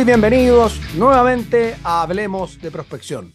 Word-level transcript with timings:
Muy 0.00 0.06
bienvenidos 0.06 0.80
nuevamente 0.96 1.76
a 1.84 2.00
Hablemos 2.00 2.58
de 2.58 2.70
Prospección. 2.70 3.34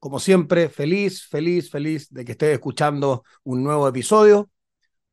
Como 0.00 0.18
siempre, 0.18 0.68
feliz, 0.68 1.28
feliz, 1.28 1.70
feliz 1.70 2.10
de 2.10 2.24
que 2.24 2.32
estés 2.32 2.54
escuchando 2.54 3.22
un 3.44 3.62
nuevo 3.62 3.86
episodio. 3.86 4.50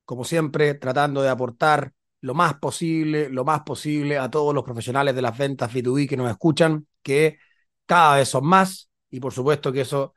Como 0.04 0.24
siempre, 0.24 0.74
tratando 0.74 1.22
de 1.22 1.30
aportar 1.30 1.94
lo 2.22 2.34
más 2.34 2.56
posible, 2.56 3.30
lo 3.30 3.46
más 3.46 3.62
posible 3.62 4.18
a 4.18 4.32
todos 4.32 4.52
los 4.52 4.64
profesionales 4.64 5.14
de 5.14 5.22
las 5.22 5.38
ventas 5.38 5.72
B2B 5.72 6.10
que 6.10 6.18
nos 6.18 6.32
escuchan, 6.32 6.88
que 7.04 7.38
cada 7.86 8.16
vez 8.16 8.30
son 8.30 8.48
más 8.48 8.90
y 9.12 9.20
por 9.20 9.32
supuesto 9.32 9.72
que 9.72 9.82
eso 9.82 10.16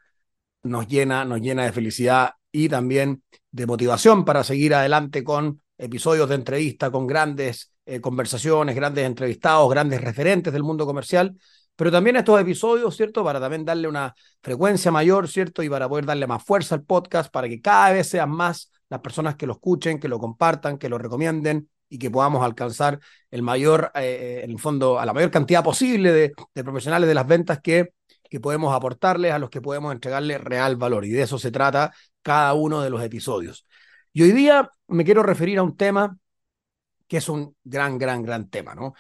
nos 0.63 0.89
llena, 0.89 1.27
nos 1.27 1.43
llena 1.43 1.67
de 1.67 1.73
felicidad 1.73 2.31
y 2.51 2.71
también 2.71 3.23
de 3.51 3.67
motivación 3.67 4.25
para 4.25 4.43
seguir 4.43 4.75
adelante 4.75 5.23
con 5.23 5.61
episodios 5.77 6.31
de 6.31 6.37
entrevista, 6.37 6.91
con 6.91 7.07
grandes 7.07 7.72
eh, 7.87 8.01
conversaciones, 8.01 8.77
grandes 8.77 9.05
entrevistados, 9.05 9.69
grandes 9.71 10.01
referentes 10.01 10.53
del 10.53 10.63
mundo 10.63 10.87
comercial, 10.87 11.37
pero 11.77 11.91
también 11.91 12.17
estos 12.17 12.41
episodios, 12.41 12.97
¿cierto? 12.97 13.25
Para 13.25 13.41
también 13.41 13.65
darle 13.65 13.89
una 13.89 14.15
frecuencia 14.43 14.91
mayor, 14.91 15.29
¿cierto? 15.29 15.63
Y 15.63 15.69
para 15.69 15.89
poder 15.89 16.07
darle 16.07 16.27
más 16.27 16.45
fuerza 16.45 16.75
al 16.75 16.85
podcast, 16.85 17.33
para 17.33 17.49
que 17.49 17.61
cada 17.61 17.93
vez 17.93 18.09
sean 18.09 18.31
más 18.31 18.71
las 18.89 19.01
personas 19.01 19.37
que 19.37 19.47
lo 19.47 19.55
escuchen, 19.55 19.99
que 19.99 20.09
lo 20.09 20.19
compartan, 20.19 20.79
que 20.79 20.89
lo 20.89 20.99
recomienden 20.99 21.69
y 21.89 21.99
que 21.99 22.11
podamos 22.11 22.45
alcanzar 22.45 23.01
el 23.31 23.43
mayor, 23.43 23.91
eh, 23.95 24.01
eh, 24.03 24.45
en 24.45 24.51
el 24.51 24.59
fondo, 24.59 24.99
a 25.01 25.07
la 25.07 25.13
mayor 25.13 25.31
cantidad 25.31 25.65
posible 25.65 26.13
de, 26.13 26.63
profesionales 26.63 27.09
de 27.09 27.15
las 27.15 27.27
ventas 27.27 27.61
que 27.61 27.93
que 28.33 28.41
podemos 28.41 28.75
aportarles, 28.75 29.31
a 29.31 29.39
los 29.39 29.51
que 29.51 29.61
podemos 29.61 29.93
entregarles 29.93 30.41
real 30.41 30.77
valor. 30.77 31.05
Y 31.05 31.11
de 31.11 31.21
eso 31.21 31.39
se 31.39 31.51
trata 31.51 31.93
cada 32.23 32.55
uno 32.55 32.81
de 32.81 32.89
los 32.89 33.03
episodios. 33.03 33.67
Y 34.15 34.23
hoy 34.23 34.33
día 34.33 34.71
me 34.89 35.05
quiero 35.05 35.23
referir 35.23 35.59
a 35.59 35.63
un 35.63 35.77
tema 35.77 36.17
que 37.13 37.19
es 37.19 37.29
un 37.29 37.55
gran, 37.63 37.99
gran, 37.99 38.23
gran 38.23 38.49
tema, 38.49 38.75
¿no? 38.75 38.95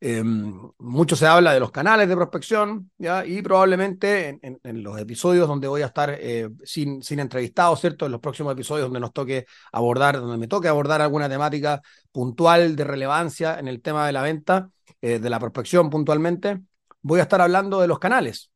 Em, 0.00 0.58
mucho 0.78 1.14
se 1.16 1.26
habla 1.26 1.52
de 1.52 1.60
los 1.60 1.70
canales 1.70 2.08
de 2.08 2.16
prospección, 2.16 2.90
¿ya? 2.96 3.26
Y 3.26 3.42
probablemente 3.42 4.40
en, 4.40 4.82
los 4.82 4.98
episodios 4.98 5.46
donde 5.46 5.68
voy 5.68 5.82
a 5.82 5.86
estar 5.86 6.16
eh, 6.18 6.48
sin, 6.64 7.02
sin 7.02 7.18
entrevistados, 7.18 7.78
¿cierto? 7.78 8.06
En 8.06 8.12
los 8.12 8.22
próximos 8.22 8.54
episodios 8.54 8.86
donde 8.86 9.00
nos 9.00 9.12
toque 9.12 9.44
abordar, 9.70 10.18
donde 10.18 10.38
me 10.38 10.48
toque 10.48 10.66
abordar 10.68 11.02
alguna 11.02 11.28
temática 11.28 11.82
puntual 12.10 12.74
de 12.74 12.84
relevancia 12.84 13.58
en 13.58 13.68
el 13.68 13.82
tema 13.82 14.06
de 14.06 14.12
la 14.12 14.22
venta, 14.22 14.70
eh, 15.02 15.18
de 15.18 15.28
la 15.28 15.38
prospección 15.38 15.90
puntualmente, 15.90 16.62
voy 17.02 17.20
a 17.20 17.24
estar 17.24 17.42
hablando 17.42 17.82
de 17.82 17.88
los 17.88 17.98
canales, 17.98 18.50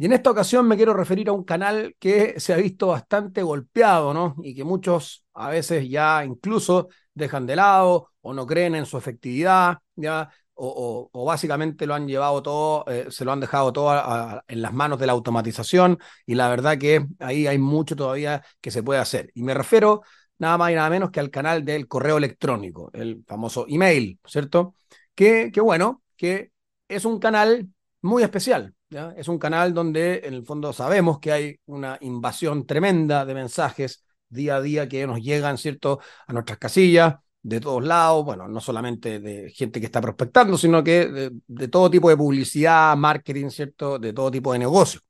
y 0.00 0.06
en 0.06 0.12
esta 0.12 0.30
ocasión 0.30 0.68
me 0.68 0.76
quiero 0.76 0.94
referir 0.94 1.28
a 1.28 1.32
un 1.32 1.44
canal 1.44 1.96
que 1.98 2.38
se 2.38 2.52
ha 2.52 2.56
visto 2.56 2.88
bastante 2.88 3.42
golpeado, 3.42 4.14
¿no? 4.14 4.36
Y 4.44 4.54
que 4.54 4.64
muchos 4.64 5.24
a 5.34 5.48
veces 5.50 5.88
ya 5.88 6.24
incluso 6.24 6.88
dejan 7.14 7.46
de 7.46 7.56
lado 7.56 8.10
o 8.28 8.34
no 8.34 8.46
creen 8.46 8.74
en 8.74 8.84
su 8.84 8.98
efectividad, 8.98 9.78
¿ya? 9.96 10.30
O, 10.52 11.08
básicamente 11.24 11.86
lo 11.86 11.94
han 11.94 12.06
llevado 12.06 12.42
todo, 12.42 12.84
eh, 12.88 13.06
se 13.08 13.24
lo 13.24 13.32
han 13.32 13.40
dejado 13.40 13.72
todo 13.72 14.42
en 14.46 14.60
las 14.60 14.72
manos 14.74 14.98
de 14.98 15.06
la 15.06 15.12
automatización 15.12 15.98
y 16.26 16.34
la 16.34 16.48
verdad 16.50 16.76
que 16.76 17.06
ahí 17.20 17.46
hay 17.46 17.58
mucho 17.58 17.96
todavía 17.96 18.44
que 18.60 18.70
se 18.70 18.82
puede 18.82 19.00
hacer. 19.00 19.30
Y 19.34 19.42
me 19.44 19.54
refiero 19.54 20.02
nada 20.38 20.58
más 20.58 20.72
y 20.72 20.74
nada 20.74 20.90
menos 20.90 21.10
que 21.10 21.20
al 21.20 21.30
canal 21.30 21.64
del 21.64 21.88
correo 21.88 22.18
electrónico, 22.18 22.90
el 22.92 23.24
famoso 23.26 23.64
email, 23.66 24.18
¿cierto? 24.26 24.74
Que, 25.14 25.50
que 25.50 25.60
bueno, 25.62 26.02
que 26.16 26.50
es 26.86 27.06
un 27.06 27.18
canal 27.20 27.68
muy 28.02 28.22
especial, 28.22 28.74
es 29.16 29.28
un 29.28 29.38
canal 29.38 29.72
donde 29.72 30.20
en 30.24 30.34
el 30.34 30.44
fondo 30.44 30.74
sabemos 30.74 31.18
que 31.18 31.32
hay 31.32 31.60
una 31.64 31.96
invasión 32.02 32.66
tremenda 32.66 33.24
de 33.24 33.34
mensajes 33.34 34.04
día 34.28 34.56
a 34.56 34.60
día 34.60 34.86
que 34.86 35.06
nos 35.06 35.20
llegan, 35.22 35.56
¿cierto?, 35.56 36.00
a 36.26 36.32
nuestras 36.34 36.58
casillas 36.58 37.14
de 37.42 37.60
todos 37.60 37.84
lados, 37.84 38.24
bueno, 38.24 38.48
no 38.48 38.60
solamente 38.60 39.20
de 39.20 39.50
gente 39.50 39.80
que 39.80 39.86
está 39.86 40.00
prospectando, 40.00 40.58
sino 40.58 40.82
que 40.82 41.30
de, 41.46 41.68
todo 41.68 41.90
tipo 41.90 42.08
de 42.08 42.16
publicidad, 42.16 42.96
marketing, 42.96 43.48
¿cierto?, 43.50 43.98
de 43.98 44.12
todo 44.12 44.30
tipo 44.30 44.52
de 44.52 44.58
negocio, 44.58 45.00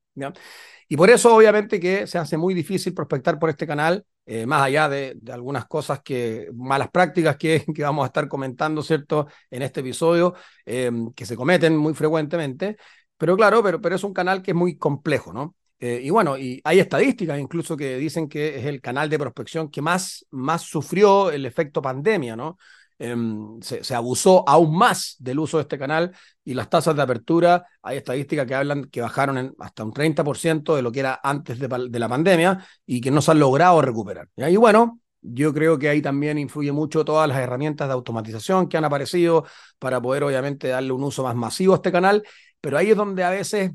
Y 0.88 0.96
por 0.96 1.10
eso, 1.10 1.34
obviamente, 1.34 1.80
que 1.80 2.06
se 2.06 2.18
hace 2.18 2.36
muy 2.36 2.54
difícil 2.54 2.94
prospectar 2.94 3.38
por 3.38 3.50
este 3.50 3.66
canal, 3.66 4.04
eh, 4.26 4.46
más 4.46 4.62
allá 4.62 4.88
de, 4.88 5.18
algunas 5.32 5.66
cosas 5.66 6.00
que, 6.02 6.48
malas 6.54 6.90
prácticas 6.90 7.36
que, 7.36 7.64
que, 7.74 7.82
vamos 7.82 8.04
a 8.04 8.06
estar 8.06 8.28
comentando, 8.28 8.82
¿cierto?, 8.82 9.26
en 9.50 9.62
este 9.62 9.80
episodio, 9.80 10.34
eh, 10.66 10.90
que 11.16 11.26
se 11.26 11.36
cometen 11.36 11.76
muy 11.76 11.94
frecuentemente, 11.94 12.76
pero 13.16 13.36
claro, 13.36 13.62
pero, 13.62 13.80
pero 13.80 13.96
es 13.96 14.04
un 14.04 14.14
canal 14.14 14.42
que 14.42 14.52
es 14.52 14.56
muy 14.56 14.76
complejo, 14.78 15.32
¿no? 15.32 15.56
Eh, 15.80 16.00
y 16.02 16.10
bueno, 16.10 16.36
y 16.36 16.60
hay 16.64 16.80
estadísticas 16.80 17.38
incluso 17.38 17.76
que 17.76 17.96
dicen 17.98 18.28
que 18.28 18.58
es 18.58 18.66
el 18.66 18.80
canal 18.80 19.08
de 19.08 19.18
prospección 19.18 19.70
que 19.70 19.80
más, 19.80 20.26
más 20.30 20.62
sufrió 20.62 21.30
el 21.30 21.46
efecto 21.46 21.80
pandemia, 21.80 22.34
¿no? 22.36 22.58
Em, 23.00 23.60
se, 23.62 23.94
abusó 23.94 24.42
aún 24.48 24.76
más 24.76 25.14
del 25.20 25.38
uso 25.38 25.58
de 25.58 25.62
este 25.62 25.78
canal 25.78 26.10
y 26.44 26.54
las 26.54 26.68
tasas 26.68 26.96
de 26.96 27.02
apertura, 27.02 27.64
hay 27.80 27.98
estadísticas 27.98 28.44
que 28.44 28.56
hablan 28.56 28.86
que 28.86 29.00
bajaron 29.00 29.38
en 29.38 29.54
hasta 29.60 29.84
un 29.84 29.92
30% 29.92 30.74
de 30.74 30.82
lo 30.82 30.90
que 30.90 31.00
era 31.00 31.20
antes 31.22 31.60
de, 31.60 31.68
la 31.68 32.08
pandemia 32.08 32.66
y 32.84 33.00
que 33.00 33.12
no 33.12 33.22
se 33.22 33.30
han 33.30 33.38
logrado 33.38 33.80
recuperar. 33.82 34.28
Y 34.36 34.56
bueno, 34.56 35.00
yo 35.20 35.54
creo 35.54 35.78
que 35.78 35.88
ahí 35.88 36.02
también 36.02 36.38
influye 36.38 36.72
mucho 36.72 37.04
todas 37.04 37.28
las 37.28 37.38
herramientas 37.38 37.86
de 37.86 37.94
automatización 37.94 38.68
que 38.68 38.76
han 38.78 38.84
aparecido 38.84 39.44
para 39.78 40.00
poder 40.00 40.24
obviamente 40.24 40.66
darle 40.66 40.90
un 40.90 41.04
uso 41.04 41.22
más 41.22 41.36
masivo 41.36 41.74
a 41.74 41.76
este 41.76 41.92
canal 41.92 42.24
pero 42.60 42.78
ahí 42.78 42.90
es 42.90 42.96
donde 42.96 43.24
a 43.24 43.30
veces 43.30 43.72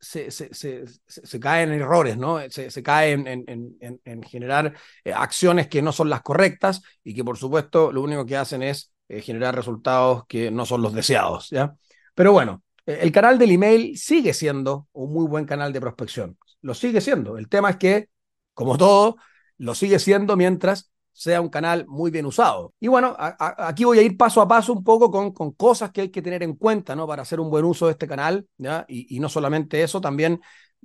se, 0.00 1.40
caen 1.40 1.72
errores, 1.72 2.16
¿no? 2.16 2.38
Se, 2.50 2.82
cae 2.82 3.12
en, 3.12 3.26
en, 3.26 4.00
en, 4.04 4.22
generar 4.22 4.74
eh, 5.04 5.12
acciones 5.12 5.68
que 5.68 5.82
no 5.82 5.92
son 5.92 6.08
las 6.08 6.22
correctas 6.22 6.82
y 7.02 7.14
que 7.14 7.24
por 7.24 7.36
supuesto 7.36 7.92
lo 7.92 8.02
único 8.02 8.24
que 8.24 8.36
hacen 8.36 8.62
es 8.62 8.92
eh, 9.08 9.20
generar 9.20 9.54
resultados 9.54 10.24
que 10.26 10.50
no 10.50 10.66
son 10.66 10.82
los 10.82 10.94
deseados, 10.94 11.50
¿ya? 11.50 11.74
Pero 12.14 12.32
bueno, 12.32 12.62
eh, 12.86 12.98
el 13.02 13.12
canal 13.12 13.38
del 13.38 13.50
email 13.52 13.96
sigue 13.98 14.34
siendo 14.34 14.86
un 14.92 15.12
muy 15.12 15.26
buen 15.26 15.44
canal 15.44 15.72
de 15.72 15.80
prospección, 15.80 16.38
lo 16.62 16.74
sigue 16.74 17.00
siendo. 17.00 17.38
El 17.38 17.48
tema 17.48 17.70
es 17.70 17.76
que, 17.76 18.08
como 18.54 18.76
todo, 18.78 19.16
lo 19.56 19.74
sigue 19.74 19.98
siendo 19.98 20.36
mientras 20.36 20.90
sea 21.18 21.40
un 21.40 21.48
canal 21.48 21.84
muy 21.88 22.12
bien 22.12 22.26
usado. 22.26 22.74
Y 22.78 22.86
bueno, 22.86 23.16
aquí 23.18 23.82
voy 23.82 23.98
a 23.98 24.02
ir 24.02 24.16
paso 24.16 24.40
a 24.40 24.46
paso 24.46 24.72
un 24.72 24.84
poco 24.84 25.10
con, 25.10 25.32
con 25.32 25.50
cosas 25.50 25.90
que 25.90 26.02
hay 26.02 26.10
que 26.10 26.22
tener 26.22 26.44
en 26.44 26.54
cuenta, 26.54 26.94
¿no? 26.94 27.08
Para 27.08 27.22
hacer 27.22 27.40
un 27.40 27.50
buen 27.50 27.64
uso 27.64 27.86
de 27.86 27.92
este 27.92 28.06
canal. 28.06 28.46
Y, 28.86 29.16
y 29.16 29.18
no 29.18 29.28
solamente 29.28 29.82
eso, 29.82 30.00
también 30.00 30.40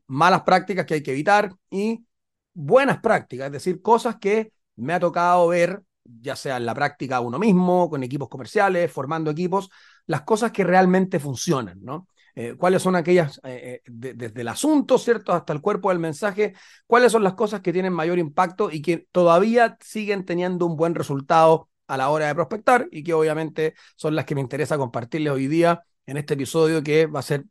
malas 0.07 0.41
prácticas 0.41 0.88
que 0.88 0.95
hay 0.95 1.03
que 1.03 1.11
evitar 1.11 1.53
y 1.69 2.03
buenas 2.51 2.99
prácticas, 2.99 3.45
es 3.47 3.51
decir, 3.51 3.79
cosas 3.81 4.16
que 4.17 4.53
me 4.75 4.94
ha 4.94 4.99
tocado 4.99 5.47
ver, 5.49 5.83
ya 6.03 6.35
sea 6.35 6.57
en 6.57 6.65
la 6.65 6.73
práctica 6.73 7.19
uno 7.19 7.38
mismo, 7.38 7.88
con 7.88 8.01
equipos 8.01 8.27
comerciales, 8.27 8.91
formando 8.91 9.29
equipos, 9.29 9.69
las 10.07 10.21
cosas 10.23 10.51
que 10.51 10.63
realmente 10.63 11.19
funcionan, 11.19 11.79
¿no? 11.83 12.07
Eh, 12.35 12.55
cuáles 12.57 12.81
son 12.81 12.95
aquellas, 12.95 13.39
eh, 13.44 13.81
eh, 13.85 13.91
desde 13.91 14.41
el 14.41 14.47
asunto, 14.47 14.97
¿cierto?, 14.97 15.33
hasta 15.33 15.53
el 15.53 15.61
cuerpo 15.61 15.89
del 15.89 15.99
mensaje, 15.99 16.55
cuáles 16.88 17.11
son 17.11 17.23
las 17.23 17.35
cosas 17.35 17.61
que 17.61 17.71
tienen 17.71 17.94
mayor 17.94 18.17
impacto 18.17 18.71
y 18.71 18.81
que 18.81 19.07
todavía 19.11 19.77
siguen 19.81 20.25
teniendo 20.25 20.66
un 20.66 20.75
buen 20.75 20.95
resultado 20.95 21.69
a 21.85 21.95
la 21.95 22.09
hora 22.09 22.27
de 22.27 22.33
prospectar 22.33 22.88
y 22.91 23.03
que 23.03 23.13
obviamente 23.13 23.75
son 23.95 24.16
las 24.16 24.25
que 24.25 24.33
me 24.33 24.41
interesa 24.41 24.77
compartirles 24.79 25.31
hoy 25.31 25.47
día 25.47 25.83
en 26.07 26.17
este 26.17 26.33
episodio 26.33 26.81
que 26.81 27.05
va 27.05 27.19
a 27.19 27.23
ser 27.23 27.45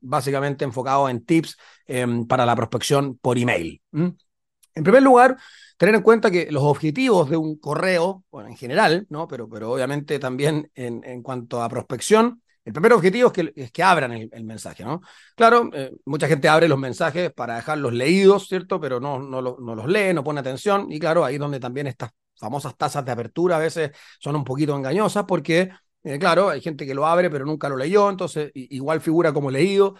básicamente 0.00 0.64
enfocado 0.64 1.08
en 1.08 1.24
tips 1.24 1.56
em, 1.86 2.26
para 2.26 2.44
la 2.44 2.56
prospección 2.56 3.16
por 3.18 3.38
email. 3.38 3.80
En 3.92 4.82
primer 4.82 5.02
lugar, 5.02 5.36
tener 5.76 5.94
en 5.94 6.02
cuenta 6.02 6.32
que 6.32 6.50
los 6.50 6.64
objetivos 6.64 7.30
de 7.30 7.36
un 7.36 7.58
correo, 7.58 8.24
bueno, 8.32 8.48
en 8.48 8.56
general, 8.56 9.06
¿no? 9.08 9.28
pero, 9.28 9.48
pero 9.48 9.70
obviamente 9.70 10.18
también 10.18 10.70
en, 10.74 11.02
en 11.04 11.22
cuanto 11.22 11.62
a 11.62 11.68
prospección, 11.68 12.42
el 12.66 12.72
primer 12.72 12.92
objetivo 12.94 13.32
es 13.54 13.70
que, 13.70 13.82
abran 13.84 14.10
el, 14.10 14.44
mensaje, 14.44 14.84
¿no? 14.84 15.00
Claro, 15.36 15.70
eh, 15.72 15.92
mucha 16.04 16.26
gente 16.26 16.48
abre 16.48 16.66
los 16.66 16.78
mensajes 16.80 17.32
para 17.32 17.54
dejarlos 17.54 17.92
leídos, 17.92 18.48
¿cierto? 18.48 18.80
Pero 18.80 18.98
no, 18.98 19.20
no, 19.20 19.40
los 19.40 19.86
lee, 19.86 20.12
no 20.12 20.24
pone 20.24 20.40
atención. 20.40 20.90
Y 20.90 20.98
claro, 20.98 21.24
ahí 21.24 21.34
es 21.34 21.40
donde 21.40 21.60
también 21.60 21.86
estas 21.86 22.10
famosas 22.36 22.76
tasas 22.76 23.04
de 23.04 23.12
apertura 23.12 23.54
a 23.54 23.60
veces 23.60 23.92
son 24.18 24.34
un 24.34 24.42
poquito 24.42 24.76
engañosas 24.76 25.24
porque, 25.28 25.70
eh, 26.02 26.18
claro, 26.18 26.48
hay 26.48 26.60
gente 26.60 26.84
que 26.84 26.92
lo 26.92 27.06
abre 27.06 27.30
pero 27.30 27.44
nunca 27.44 27.68
lo 27.68 27.76
leyó, 27.76 28.10
entonces 28.10 28.50
igual 28.52 29.00
figura 29.00 29.32
como 29.32 29.48
leído. 29.48 29.94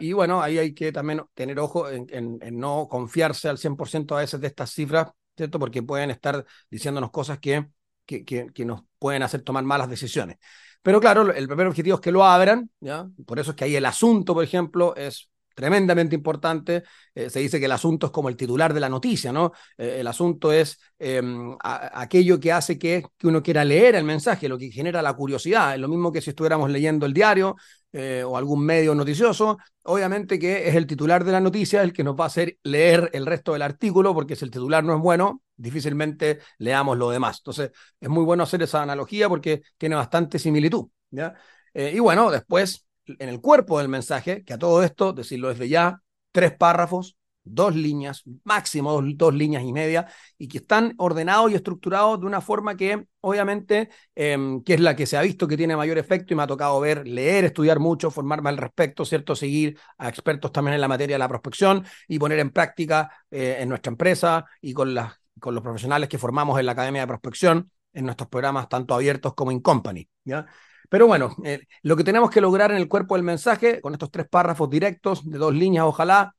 Y 0.00 0.14
bueno, 0.14 0.40
ahí 0.40 0.56
hay 0.56 0.72
que 0.72 0.90
también 0.92 1.22
tener 1.34 1.58
ojo 1.60 1.90
en, 1.90 2.38
no 2.52 2.88
confiarse 2.88 3.50
al 3.50 3.58
100% 3.58 4.16
a 4.16 4.20
veces 4.20 4.40
de 4.40 4.46
estas 4.46 4.70
cifras, 4.70 5.08
¿cierto? 5.36 5.58
Porque 5.58 5.82
pueden 5.82 6.10
estar 6.10 6.42
diciéndonos 6.70 7.10
cosas 7.10 7.38
que, 7.38 7.68
que 8.06 8.64
nos 8.64 8.80
pueden 8.98 9.22
hacer 9.22 9.42
tomar 9.42 9.62
malas 9.64 9.90
decisiones. 9.90 10.38
Pero 10.82 11.00
claro, 11.00 11.32
el 11.32 11.46
primer 11.46 11.66
objetivo 11.66 11.96
es 11.96 12.00
que 12.00 12.12
lo 12.12 12.24
abran, 12.24 12.70
¿ya? 12.80 13.06
Por 13.26 13.38
eso 13.38 13.50
es 13.50 13.56
que 13.56 13.64
ahí 13.64 13.76
el 13.76 13.86
asunto, 13.86 14.34
por 14.34 14.44
ejemplo, 14.44 14.94
es 14.96 15.28
tremendamente 15.58 16.14
importante. 16.14 16.84
Eh, 17.12 17.28
se 17.30 17.40
dice 17.40 17.58
que 17.58 17.64
el 17.64 17.72
asunto 17.72 18.06
es 18.06 18.12
como 18.12 18.28
el 18.28 18.36
titular 18.36 18.72
de 18.72 18.78
la 18.78 18.88
noticia, 18.88 19.32
¿no? 19.32 19.52
Eh, 19.76 19.96
el 19.98 20.06
asunto 20.06 20.52
es 20.52 20.78
em, 21.00 21.56
aquello 21.60 22.38
que 22.38 22.52
hace 22.52 22.78
que, 22.78 23.02
que, 23.16 23.26
uno 23.26 23.42
quiera 23.42 23.64
leer 23.64 23.96
el 23.96 24.04
mensaje, 24.04 24.48
lo 24.48 24.56
que 24.56 24.70
genera 24.70 25.02
la 25.02 25.14
curiosidad. 25.14 25.74
Es 25.74 25.80
lo 25.80 25.88
mismo 25.88 26.12
que 26.12 26.20
si 26.20 26.30
estuviéramos 26.30 26.70
leyendo 26.70 27.06
el 27.06 27.12
diario 27.12 27.56
eh, 27.92 28.22
o 28.24 28.36
algún 28.36 28.64
medio 28.64 28.94
noticioso. 28.94 29.58
Obviamente 29.82 30.38
que 30.38 30.68
es 30.68 30.76
el 30.76 30.86
titular 30.86 31.24
de 31.24 31.32
la 31.32 31.40
noticia 31.40 31.82
el 31.82 31.92
que 31.92 32.04
nos 32.04 32.14
va 32.14 32.24
a 32.24 32.26
hacer 32.28 32.58
leer 32.62 33.10
el 33.12 33.26
resto 33.26 33.54
del 33.54 33.62
artículo, 33.62 34.14
porque 34.14 34.36
si 34.36 34.44
el 34.44 34.52
titular 34.52 34.84
no 34.84 34.94
es 34.94 35.00
bueno, 35.00 35.42
difícilmente 35.58 36.38
leamos 36.56 36.96
lo 36.96 37.10
demás. 37.10 37.38
Entonces, 37.40 37.72
es 38.00 38.08
muy 38.08 38.24
bueno 38.24 38.44
hacer 38.44 38.62
esa 38.62 38.82
analogía 38.82 39.28
porque 39.28 39.62
tiene 39.76 39.96
bastante 39.96 40.38
similitud. 40.38 40.86
¿ya? 41.10 41.34
y 41.74 41.98
bueno, 42.00 42.30
después 42.30 42.88
en 43.18 43.28
el 43.28 43.40
cuerpo 43.40 43.78
del 43.78 43.88
mensaje, 43.88 44.44
que 44.44 44.54
a 44.54 44.58
todo 44.58 44.82
esto, 44.82 45.12
decirlo 45.12 45.48
desde 45.48 45.68
ya, 45.68 46.02
tres 46.32 46.52
párrafos, 46.56 47.16
dos 47.50 47.74
líneas, 47.74 48.22
máximo 48.44 49.00
dos, 49.02 49.34
líneas 49.34 49.62
y 49.62 49.72
media, 49.72 50.06
y 50.36 50.48
que 50.48 50.58
están 50.58 50.94
ordenados 50.98 51.50
y 51.50 51.54
estructurados 51.54 52.20
de 52.20 52.26
una 52.26 52.40
forma 52.40 52.76
que 52.76 53.06
obviamente, 53.20 53.88
em, 54.14 54.62
que 54.62 54.74
es 54.74 54.80
la 54.80 54.94
que 54.94 55.06
se 55.06 55.16
ha 55.16 55.22
visto 55.22 55.48
que 55.48 55.56
tiene 55.56 55.76
mayor 55.76 55.98
efecto 55.98 56.34
y 56.34 56.36
me 56.36 56.42
ha 56.42 56.46
tocado 56.46 56.78
ver, 56.80 57.06
leer, 57.06 57.46
estudiar 57.46 57.78
mucho, 57.78 58.10
formarme 58.10 58.50
al 58.50 58.58
respecto, 58.58 59.04
¿cierto? 59.04 59.34
Seguir 59.34 59.78
a 59.96 60.08
expertos 60.08 60.52
también 60.52 60.74
en 60.74 60.80
la 60.80 60.88
materia 60.88 61.14
de 61.14 61.18
la 61.18 61.28
prospección 61.28 61.84
y 62.06 62.18
poner 62.18 62.38
en 62.38 62.50
práctica 62.50 63.10
eh, 63.30 63.56
en 63.60 63.68
nuestra 63.68 63.90
empresa 63.90 64.44
y 64.60 64.74
con, 64.74 64.94
las, 64.94 65.14
con 65.38 65.54
los 65.54 65.62
profesionales 65.62 66.08
que 66.08 66.18
formamos 66.18 66.58
en 66.58 66.66
la 66.66 66.72
Academia 66.72 67.02
de 67.02 67.06
Prospección 67.06 67.70
en 67.92 68.04
nuestros 68.04 68.28
programas 68.28 68.68
tanto 68.68 68.94
abiertos 68.94 69.34
como 69.34 69.50
in 69.50 69.60
company, 69.60 70.08
¿ya? 70.24 70.46
Pero 70.88 71.06
bueno, 71.06 71.36
eh, 71.44 71.60
lo 71.82 71.96
que 71.96 72.04
tenemos 72.04 72.30
que 72.30 72.40
lograr 72.40 72.70
en 72.70 72.78
el 72.78 72.88
cuerpo 72.88 73.14
del 73.14 73.22
mensaje, 73.22 73.80
con 73.80 73.92
estos 73.92 74.10
tres 74.10 74.26
párrafos 74.28 74.70
directos 74.70 75.28
de 75.28 75.38
dos 75.38 75.54
líneas, 75.54 75.84
ojalá, 75.84 76.34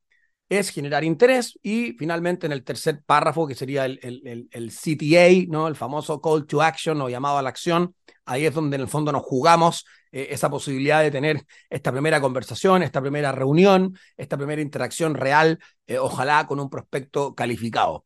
es 0.49 0.71
generar 0.71 1.03
interés 1.03 1.57
y 1.61 1.93
finalmente 1.93 2.47
en 2.47 2.51
el 2.51 2.63
tercer 2.63 3.03
párrafo, 3.05 3.45
que 3.47 3.53
sería 3.53 3.85
el, 3.85 3.99
el, 4.01 4.71
CTA, 4.71 5.47
¿no? 5.47 5.67
el 5.67 5.75
famoso 5.75 6.19
call 6.19 6.47
to 6.47 6.61
action 6.61 6.99
o 7.01 7.09
llamado 7.09 7.37
a 7.37 7.43
la 7.43 7.49
acción, 7.49 7.93
ahí 8.25 8.45
es 8.47 8.53
donde 8.53 8.75
en 8.75 8.81
el 8.81 8.87
fondo 8.87 9.11
nos 9.11 9.21
jugamos 9.21 9.85
eh, 10.11 10.29
esa 10.31 10.49
posibilidad 10.49 11.03
de 11.03 11.11
tener 11.11 11.45
esta 11.69 11.91
primera 11.91 12.19
conversación, 12.19 12.81
esta 12.81 12.99
primera 12.99 13.31
reunión, 13.31 13.95
esta 14.17 14.37
primera 14.37 14.61
interacción 14.61 15.13
real, 15.13 15.59
eh, 15.85 15.99
ojalá 15.99 16.47
con 16.47 16.59
un 16.59 16.69
prospecto 16.69 17.35
calificado. 17.35 18.05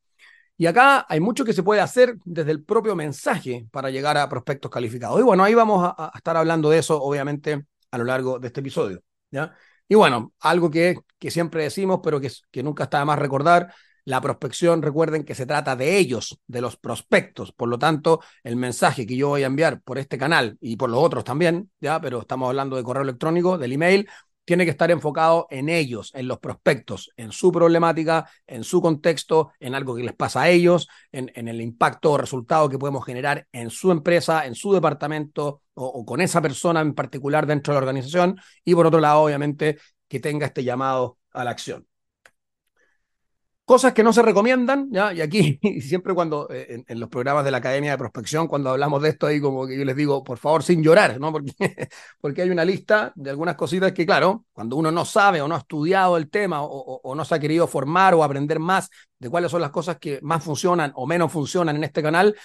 Y 0.64 0.66
acá 0.66 1.06
hay 1.10 1.20
mucho 1.20 1.44
que 1.44 1.52
se 1.52 1.62
puede 1.62 1.82
hacer 1.82 2.16
desde 2.24 2.52
el 2.52 2.64
propio 2.64 2.96
mensaje 2.96 3.68
para 3.70 3.90
llegar 3.90 4.18
a 4.18 4.30
prospectos 4.30 4.72
calificados. 4.72 5.20
Y 5.20 5.24
bueno, 5.24 5.44
ahí 5.44 5.54
vamos 5.54 5.94
a, 5.98 6.10
estar 6.16 6.38
hablando 6.38 6.70
de 6.70 6.78
eso, 6.78 7.04
obviamente, 7.04 7.66
a 7.92 7.98
lo 7.98 8.06
largo 8.06 8.40
de 8.40 8.48
este 8.48 8.62
episodio. 8.62 9.04
¿ya? 9.30 9.54
Y 9.90 9.96
bueno, 9.96 10.32
algo 10.40 10.72
que, 10.72 10.96
que 11.20 11.32
siempre 11.32 11.64
decimos, 11.64 12.00
pero 12.02 12.22
que, 12.22 12.32
que 12.50 12.64
nunca 12.64 12.86
está 12.86 13.00
de 13.00 13.04
más 13.04 13.20
recordar, 13.20 13.74
la 14.06 14.22
prospección, 14.22 14.82
recuerden 14.82 15.26
que 15.26 15.36
se 15.36 15.46
trata 15.46 15.76
de 15.76 15.98
ellos, 15.98 16.40
de 16.48 16.62
los 16.62 16.78
prospectos. 16.78 17.52
Por 17.52 17.68
lo 17.68 17.78
tanto, 17.78 18.22
el 18.42 18.56
mensaje 18.56 19.06
que 19.06 19.18
yo 19.18 19.28
voy 19.28 19.44
a 19.44 19.48
enviar 19.48 19.82
por 19.82 19.98
este 19.98 20.18
canal 20.18 20.58
y 20.62 20.78
por 20.78 20.90
los 20.90 21.04
otros 21.04 21.26
también, 21.26 21.72
ya, 21.82 22.00
pero 22.00 22.22
estamos 22.22 22.48
hablando 22.48 22.78
de 22.78 22.84
correo 22.84 23.04
electrónico, 23.04 23.58
del 23.58 23.74
email, 23.74 24.08
tiene 24.46 24.66
que 24.66 24.72
estar 24.72 24.92
enfocado 24.92 25.48
en 25.50 25.70
ellos, 25.70 26.12
en 26.14 26.28
los 26.28 26.40
prospectos, 26.40 27.12
en 27.16 27.32
su 27.32 27.52
problemática, 27.52 28.30
en 28.46 28.64
su 28.64 28.82
contexto, 28.82 29.52
en 29.60 29.76
algo 29.76 29.96
que 29.96 30.04
les 30.04 30.14
pasa 30.14 30.44
a 30.44 30.50
ellos, 30.50 30.88
en, 31.12 31.30
el 31.48 31.62
impacto 31.62 32.12
o 32.12 32.18
resultado 32.18 32.70
que 32.70 32.78
podemos 32.78 33.06
generar 33.06 33.48
en 33.52 33.70
su 33.70 33.92
empresa, 33.92 34.46
en 34.46 34.56
su 34.56 34.74
departamento 34.74 35.62
o, 35.74 36.06
con 36.06 36.22
esa 36.22 36.42
persona 36.42 36.82
en 36.82 36.94
particular 36.94 37.46
dentro 37.46 37.74
de 37.74 37.76
la 37.76 37.86
organización. 37.86 38.38
Y 38.66 38.76
por 38.76 38.88
otro 38.88 39.00
lado, 39.00 39.22
obviamente, 39.22 39.78
que 40.08 40.20
tenga 40.20 40.46
este 40.46 40.64
llamado 40.64 41.18
a 41.32 41.44
la 41.44 41.52
acción. 41.52 41.88
Cosas 43.66 43.94
que 43.94 44.04
no 44.04 44.12
se 44.12 44.22
recomiendan, 44.22 44.90
¿ya? 44.92 45.14
Y 45.14 45.22
aquí, 45.22 45.58
siempre 45.82 46.14
cuando, 46.14 46.50
eh, 46.50 46.84
en, 46.86 47.00
los 47.00 47.08
programas 47.08 47.46
de 47.46 47.52
la 47.52 47.60
Academia 47.60 47.92
de 47.92 47.98
Prospección, 47.98 48.48
cuando 48.48 48.72
hablamos 48.72 49.02
de 49.02 49.10
esto, 49.10 49.28
ahí 49.28 49.40
como 49.40 49.66
que 49.66 49.78
yo 49.78 49.86
les 49.86 49.96
digo, 49.96 50.22
por 50.22 50.38
favor, 50.38 50.64
sin 50.64 50.84
llorar, 50.84 51.18
¿no? 51.18 51.32
Porque, 51.32 51.54
porque 52.20 52.42
hay 52.42 52.50
una 52.50 52.66
lista 52.66 53.14
de 53.16 53.30
algunas 53.30 53.56
cositas 53.56 53.94
que, 53.94 54.06
claro, 54.06 54.46
cuando 54.52 54.76
uno 54.76 54.92
no 54.92 55.06
sabe 55.06 55.42
o 55.42 55.48
no 55.48 55.56
ha 55.56 55.60
estudiado 55.60 56.18
el 56.18 56.30
tema 56.30 56.62
o, 56.62 57.16
no 57.16 57.24
se 57.24 57.36
ha 57.36 57.40
querido 57.40 57.66
formar 57.66 58.14
o 58.16 58.24
aprender 58.24 58.60
más 58.60 58.90
de 59.18 59.30
cuáles 59.30 59.50
son 59.50 59.62
las 59.62 59.72
cosas 59.72 59.98
que 59.98 60.20
más 60.22 60.44
funcionan 60.44 60.92
o 60.96 61.08
menos 61.08 61.32
funcionan 61.32 61.78
en 61.78 61.86
este 61.86 62.02
canal, 62.04 62.36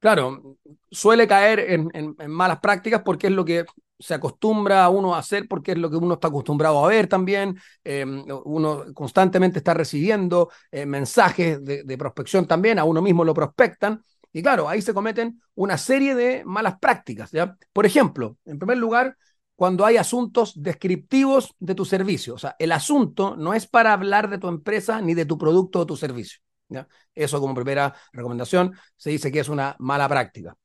claro, 0.00 0.56
suele 0.90 1.28
caer 1.28 1.60
en 1.70 2.16
malas 2.28 2.58
prácticas 2.58 3.02
porque 3.04 3.28
es 3.28 3.32
lo 3.32 3.44
que 3.44 3.64
se 3.98 4.14
acostumbra 4.14 4.84
a 4.84 4.88
uno 4.88 5.14
a 5.14 5.18
hacer 5.18 5.46
porque 5.48 5.72
es 5.72 5.78
lo 5.78 5.90
que 5.90 5.96
uno 5.96 6.14
está 6.14 6.28
acostumbrado 6.28 6.84
a 6.84 6.88
ver 6.88 7.06
también. 7.06 7.58
Em, 7.82 8.24
uno 8.44 8.84
constantemente 8.94 9.58
está 9.58 9.74
recibiendo 9.74 10.50
eh, 10.70 10.86
mensajes 10.86 11.64
de, 11.64 11.98
prospección 11.98 12.46
también, 12.46 12.78
a 12.78 12.84
uno 12.84 13.00
mismo 13.02 13.24
lo 13.24 13.34
prospectan. 13.34 14.02
Y 14.32 14.42
claro, 14.42 14.68
ahí 14.68 14.82
se 14.82 14.92
cometen 14.92 15.40
una 15.54 15.78
serie 15.78 16.14
de 16.14 16.44
malas 16.44 16.78
prácticas. 16.78 17.30
¿ya? 17.30 17.56
Por 17.72 17.86
ejemplo, 17.86 18.36
en 18.44 18.58
primer 18.58 18.78
lugar, 18.78 19.16
cuando 19.54 19.86
hay 19.86 19.96
asuntos 19.96 20.52
descriptivos 20.56 21.54
de 21.60 21.74
tu 21.74 21.84
servicio. 21.84 22.34
O 22.34 22.38
sea, 22.38 22.56
el 22.58 22.72
asunto 22.72 23.36
no 23.36 23.54
es 23.54 23.66
para 23.66 23.92
hablar 23.92 24.28
de 24.28 24.38
tu 24.38 24.48
empresa 24.48 25.00
ni 25.00 25.14
de 25.14 25.26
tu 25.26 25.38
producto 25.38 25.80
o 25.80 25.86
tu 25.86 25.96
servicio. 25.96 26.40
¿ya? 26.68 26.88
Eso 27.14 27.40
como 27.40 27.54
primera 27.54 27.94
recomendación 28.12 28.74
se 28.96 29.10
dice 29.10 29.30
que 29.30 29.40
es 29.40 29.48
una 29.48 29.76
mala 29.78 30.08
práctica. 30.08 30.56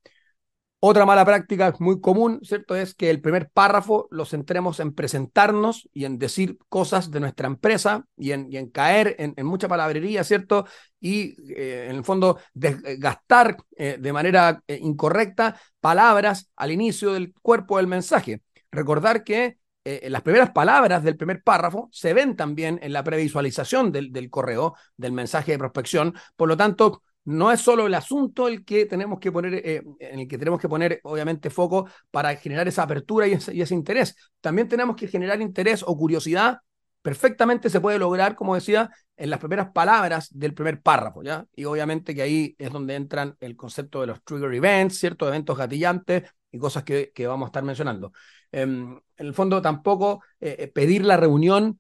Otra 0.82 1.06
mala 1.06 1.26
práctica 1.26 1.74
muy 1.80 2.00
común, 2.00 2.40
¿cierto? 2.42 2.74
Es 2.74 2.94
que 2.96 3.10
el 3.10 3.20
primer 3.20 3.50
párrafo 3.50 4.08
lo 4.12 4.24
centremos 4.24 4.80
en 4.80 4.94
presentarnos 4.94 5.90
y 5.94 6.06
en 6.06 6.18
decir 6.18 6.58
cosas 6.70 7.12
de 7.12 7.20
nuestra 7.20 7.48
empresa 7.48 8.06
y 8.16 8.32
en, 8.32 8.70
caer 8.70 9.14
en, 9.20 9.46
mucha 9.46 9.68
palabrería, 9.68 10.24
¿cierto? 10.24 10.66
Y 11.02 11.36
eh, 11.54 11.88
en 11.90 11.98
el 11.98 12.06
fondo 12.06 12.40
gastar 12.54 13.58
eh, 13.76 13.98
de 14.00 14.14
manera 14.14 14.64
eh, 14.68 14.80
incorrecta 14.82 15.60
palabras 15.82 16.50
al 16.56 16.72
inicio 16.72 17.12
del 17.12 17.34
cuerpo 17.42 17.76
del 17.76 17.88
mensaje. 17.88 18.42
Recordar 18.72 19.26
que 19.26 19.58
las 19.84 20.22
primeras 20.22 20.52
palabras 20.52 21.04
del 21.04 21.18
primer 21.18 21.42
párrafo 21.42 21.90
se 21.92 22.14
ven 22.14 22.36
también 22.36 22.80
en 22.84 22.94
la 22.94 23.04
previsualización 23.04 23.92
del, 23.92 24.12
del 24.12 24.30
correo, 24.30 24.76
del 24.98 25.14
mensaje 25.14 25.54
de 25.54 25.58
prospección. 25.58 26.14
Por 26.36 26.48
lo 26.48 26.56
tanto, 26.56 27.02
no 27.26 27.52
es 27.52 27.62
solo 27.62 27.88
el 27.88 27.94
asunto 27.94 28.48
el 28.48 28.66
que 28.66 28.86
tenemos 28.86 29.20
que 29.20 29.32
poner, 29.32 29.54
eh, 29.56 29.84
en 30.00 30.20
el 30.20 30.28
que 30.28 30.38
tenemos 30.38 30.60
que 30.60 30.70
poner, 30.70 31.00
obviamente, 31.04 31.50
foco 31.50 31.88
para 32.12 32.36
generar 32.36 32.68
esa 32.68 32.84
apertura 32.84 33.28
y 33.28 33.34
ese, 33.34 33.76
interés. 33.76 34.16
También 34.42 34.68
tenemos 34.68 34.96
que 34.96 35.08
generar 35.08 35.42
interés 35.42 35.84
o 35.86 35.96
curiosidad. 35.98 36.60
Perfectamente 37.02 37.70
se 37.70 37.80
puede 37.80 38.00
lograr, 38.00 38.36
como 38.36 38.56
decía, 38.56 38.90
en 39.16 39.30
las 39.30 39.40
primeras 39.40 39.70
palabras 39.72 40.30
del 40.32 40.54
primer 40.54 40.82
párrafo, 40.82 41.24
¿ya? 41.24 41.46
Y 41.56 41.66
obviamente 41.66 42.16
que 42.16 42.22
ahí 42.22 42.56
es 42.58 42.72
donde 42.72 42.96
entran 42.96 43.36
el 43.40 43.56
concepto 43.56 44.02
de 44.02 44.08
los 44.08 44.24
trigger 44.24 44.54
events, 44.54 44.98
¿cierto? 44.98 45.28
Eventos 45.28 45.58
gatillantes 45.58 46.24
y 46.52 46.58
cosas 46.58 46.84
que, 46.84 47.12
que 47.14 47.28
vamos 47.28 47.48
a 47.48 47.50
estar 47.50 47.64
mencionando. 47.64 48.12
Em, 48.52 49.00
en 49.18 49.28
el 49.28 49.34
fondo, 49.34 49.62
tampoco 49.62 50.24
eh, 50.40 50.56
eh, 50.60 50.68
pedir 50.68 51.06
la 51.06 51.18
reunión 51.18 51.80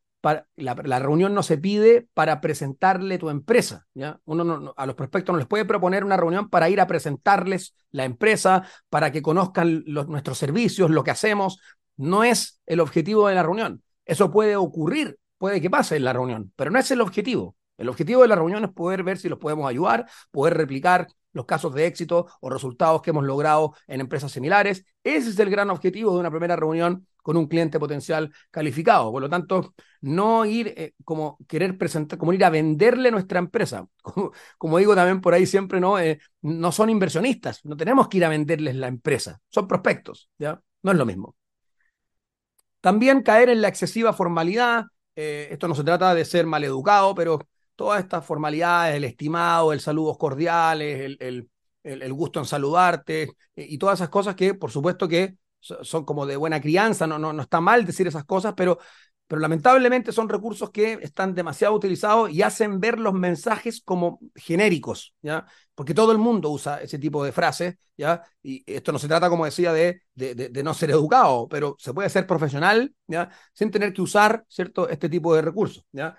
la, 0.55 0.99
reunión 0.99 1.33
no 1.33 1.43
se 1.43 1.57
pide 1.57 2.07
para 2.13 2.41
presentarle 2.41 3.17
tu 3.17 3.29
empresa. 3.29 3.87
¿ya? 3.93 4.19
Uno 4.25 4.73
a 4.75 4.85
los 4.85 4.95
prospectos 4.95 5.33
no 5.33 5.39
les 5.39 5.47
puede 5.47 5.65
proponer 5.65 6.03
una 6.03 6.17
reunión 6.17 6.49
para 6.49 6.69
ir 6.69 6.81
a 6.81 6.87
presentarles 6.87 7.75
la 7.91 8.05
empresa, 8.05 8.67
para 8.89 9.11
que 9.11 9.21
conozcan 9.21 9.83
nuestros 9.85 10.37
servicios, 10.37 10.89
lo 10.89 11.03
que 11.03 11.11
hacemos. 11.11 11.59
No 11.97 12.23
es 12.23 12.61
el 12.65 12.79
objetivo 12.79 13.27
de 13.27 13.35
la 13.35 13.43
reunión. 13.43 13.83
Eso 14.05 14.31
puede 14.31 14.55
ocurrir, 14.55 15.17
puede 15.37 15.61
que 15.61 15.69
pase 15.69 15.95
en 15.95 16.03
la 16.03 16.13
reunión, 16.13 16.51
pero 16.55 16.71
no 16.71 16.79
es 16.79 16.89
el 16.91 17.01
objetivo. 17.01 17.55
El 17.77 17.87
objetivo 17.87 18.23
de 18.23 18.27
la 18.27 18.35
reunión 18.35 18.63
es 18.65 18.71
poder 18.71 19.03
ver 19.03 19.17
si 19.17 19.29
los 19.29 19.39
podemos 19.39 19.69
ayudar, 19.69 20.05
poder 20.31 20.57
replicar 20.57 21.07
los 21.31 21.45
casos 21.45 21.73
de 21.73 21.85
éxito 21.85 22.27
o 22.41 22.49
resultados 22.49 23.01
que 23.01 23.11
hemos 23.11 23.23
logrado 23.23 23.73
en 23.87 24.01
empresas 24.01 24.31
similares. 24.31 24.85
Ese 25.03 25.29
es 25.29 25.39
el 25.39 25.49
gran 25.49 25.69
objetivo 25.69 26.13
de 26.13 26.19
una 26.19 26.31
primera 26.31 26.55
reunión 26.55 27.07
con 27.29 27.37
un 27.37 27.45
cliente 27.47 27.79
potencial 27.79 28.33
calificado. 28.49 29.11
Por 29.11 29.21
lo 29.21 29.29
tanto, 29.29 29.75
no 30.01 30.45
ir 30.45 30.73
eh, 30.75 30.93
como 31.05 31.37
querer 31.47 31.77
presentar, 31.77 32.17
como 32.17 32.33
ir 32.33 32.43
a 32.43 32.49
venderle 32.49 33.11
nuestra 33.11 33.37
empresa. 33.37 33.85
Como, 34.57 34.79
digo 34.79 34.95
también 34.95 35.21
por 35.21 35.35
ahí 35.35 35.45
siempre, 35.45 35.79
¿no? 35.79 35.99
Eh, 35.99 36.19
no 36.41 36.71
son 36.71 36.89
inversionistas, 36.89 37.63
no 37.65 37.77
tenemos 37.77 38.07
que 38.07 38.17
ir 38.17 38.25
a 38.25 38.29
venderles 38.29 38.75
la 38.75 38.87
empresa, 38.87 39.39
son 39.47 39.67
prospectos, 39.67 40.27
¿ya? 40.39 40.59
No 40.81 40.91
es 40.91 40.97
lo 40.97 41.05
mismo. 41.05 41.35
También 42.81 43.21
caer 43.21 43.49
en 43.49 43.61
la 43.61 43.67
excesiva 43.67 44.11
formalidad. 44.11 44.85
Eh, 45.15 45.49
esto 45.51 45.67
no 45.67 45.75
se 45.75 45.83
trata 45.83 46.15
de 46.15 46.25
ser 46.25 46.47
maleducado, 46.47 47.13
pero 47.13 47.47
todas 47.75 48.01
estas 48.01 48.25
formalidades, 48.25 48.95
el 48.95 49.03
estimado, 49.03 49.71
el 49.71 49.81
saludos 49.81 50.17
cordiales, 50.17 51.15
el, 51.19 51.47
el 51.83 52.13
gusto 52.13 52.39
en 52.39 52.45
saludarte 52.45 53.29
y 53.55 53.77
todas 53.77 53.99
esas 53.99 54.09
cosas 54.09 54.33
que, 54.33 54.55
por 54.55 54.71
supuesto, 54.71 55.07
que 55.07 55.37
son 55.59 56.05
como 56.05 56.25
de 56.25 56.37
buena 56.37 56.61
crianza, 56.61 57.07
no, 57.07 57.19
no, 57.19 57.33
no 57.33 57.41
está 57.41 57.61
mal 57.61 57.85
decir 57.85 58.07
esas 58.07 58.23
cosas, 58.23 58.53
pero, 58.55 58.79
pero 59.27 59.41
lamentablemente 59.41 60.11
son 60.11 60.29
recursos 60.29 60.71
que 60.71 60.93
están 61.01 61.35
demasiado 61.35 61.75
utilizados 61.75 62.31
y 62.31 62.41
hacen 62.41 62.79
ver 62.79 62.99
los 62.99 63.13
mensajes 63.13 63.81
como 63.83 64.19
genéricos, 64.35 65.13
¿ya? 65.21 65.45
Porque 65.75 65.93
todo 65.93 66.11
el 66.11 66.17
mundo 66.17 66.49
usa 66.49 66.81
ese 66.81 66.97
tipo 66.97 67.23
de 67.23 67.31
frases, 67.31 67.75
¿ya? 67.97 68.23
Y 68.41 68.63
esto 68.65 68.91
no 68.91 68.99
se 68.99 69.07
trata, 69.07 69.29
como 69.29 69.45
decía, 69.45 69.71
de, 69.71 70.01
de, 70.15 70.33
de, 70.35 70.63
no 70.63 70.73
ser 70.73 70.91
educado, 70.91 71.47
pero 71.47 71.75
se 71.77 71.93
puede 71.93 72.09
ser 72.09 72.25
profesional, 72.25 72.93
¿ya? 73.07 73.29
Sin 73.53 73.69
tener 73.71 73.93
que 73.93 74.01
usar, 74.01 74.45
¿cierto?, 74.47 74.89
este 74.89 75.09
tipo 75.09 75.35
de 75.35 75.41
recursos, 75.41 75.85
¿ya? 75.91 76.17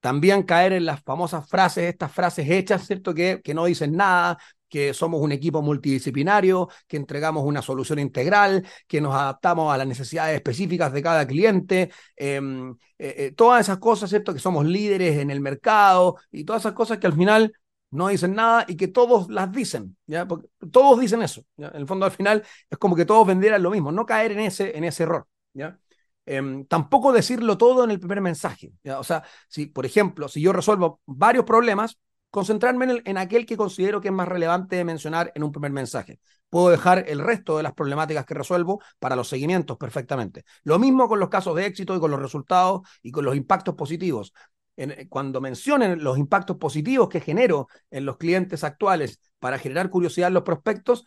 También 0.00 0.44
caer 0.44 0.72
en 0.74 0.86
las 0.86 1.02
famosas 1.02 1.48
frases, 1.48 1.84
estas 1.84 2.12
frases 2.12 2.48
hechas, 2.48 2.86
¿cierto?, 2.86 3.14
que, 3.14 3.40
que 3.42 3.54
no 3.54 3.64
dicen 3.64 3.96
nada, 3.96 4.38
que 4.68 4.94
somos 4.94 5.20
un 5.20 5.32
equipo 5.32 5.62
multidisciplinario, 5.62 6.68
que 6.86 6.96
entregamos 6.96 7.44
una 7.44 7.62
solución 7.62 7.98
integral, 7.98 8.66
que 8.86 9.00
nos 9.00 9.14
adaptamos 9.14 9.72
a 9.72 9.78
las 9.78 9.86
necesidades 9.86 10.36
específicas 10.36 10.92
de 10.92 11.02
cada 11.02 11.26
cliente, 11.26 11.90
em, 12.16 12.70
eh, 12.98 13.14
eh, 13.18 13.32
todas 13.36 13.62
esas 13.62 13.78
cosas, 13.78 14.10
¿cierto? 14.10 14.32
Que 14.34 14.40
somos 14.40 14.66
líderes 14.66 15.18
en 15.18 15.30
el 15.30 15.40
mercado 15.40 16.16
y 16.30 16.44
todas 16.44 16.62
esas 16.62 16.72
cosas 16.74 16.98
que 16.98 17.06
al 17.06 17.14
final 17.14 17.52
no 17.90 18.08
dicen 18.08 18.34
nada 18.34 18.64
y 18.68 18.76
que 18.76 18.88
todos 18.88 19.28
las 19.30 19.50
dicen, 19.52 19.96
¿ya? 20.06 20.26
Todos 20.70 21.00
dicen 21.00 21.22
eso, 21.22 21.42
En 21.56 21.74
el 21.74 21.86
fondo 21.86 22.04
al 22.06 22.12
final 22.12 22.44
es 22.68 22.78
como 22.78 22.94
que 22.96 23.06
todos 23.06 23.26
vendieran 23.26 23.62
lo 23.62 23.70
mismo, 23.70 23.92
no 23.92 24.04
caer 24.06 24.32
en 24.32 24.40
ese, 24.40 24.76
en 24.76 24.84
ese 24.84 25.04
error, 25.04 25.26
¿ya? 25.54 25.78
Em, 26.26 26.66
tampoco 26.66 27.12
decirlo 27.12 27.56
todo 27.56 27.84
en 27.84 27.90
el 27.90 27.98
primer 27.98 28.20
mensaje. 28.20 28.72
O 28.98 29.02
sea, 29.04 29.22
si, 29.48 29.66
por 29.66 29.86
ejemplo, 29.86 30.28
si 30.28 30.42
yo 30.42 30.52
resuelvo 30.52 31.00
varios 31.06 31.44
problemas, 31.46 31.98
concentrarme 32.30 33.02
en, 33.04 33.18
aquel 33.18 33.46
que 33.46 33.56
considero 33.56 34.00
que 34.00 34.08
es 34.08 34.14
más 34.14 34.28
relevante 34.28 34.76
de 34.76 34.84
mencionar 34.84 35.32
en 35.34 35.42
un 35.42 35.52
primer 35.52 35.72
mensaje. 35.72 36.20
Puedo 36.48 36.70
dejar 36.70 37.04
el 37.08 37.20
resto 37.20 37.56
de 37.56 37.62
las 37.62 37.74
problemáticas 37.74 38.24
que 38.24 38.34
resuelvo 38.34 38.80
para 38.98 39.16
los 39.16 39.28
seguimientos 39.28 39.76
perfectamente. 39.76 40.44
Lo 40.64 40.78
mismo 40.78 41.08
con 41.08 41.20
los 41.20 41.28
casos 41.28 41.56
de 41.56 41.66
éxito 41.66 41.94
y 41.94 42.00
con 42.00 42.10
los 42.10 42.20
resultados 42.20 42.82
y 43.02 43.10
con 43.10 43.24
los 43.24 43.36
impactos 43.36 43.74
positivos. 43.74 44.32
Eh, 44.76 45.08
cuando 45.08 45.40
mencionen 45.40 46.02
los 46.02 46.18
impactos 46.18 46.56
positivos 46.56 47.08
que 47.08 47.20
genero 47.20 47.68
en 47.90 48.04
los 48.06 48.16
clientes 48.16 48.64
actuales 48.64 49.20
para 49.38 49.58
generar 49.58 49.90
curiosidad 49.90 50.28
en 50.28 50.34
los 50.34 50.44
prospectos, 50.44 51.04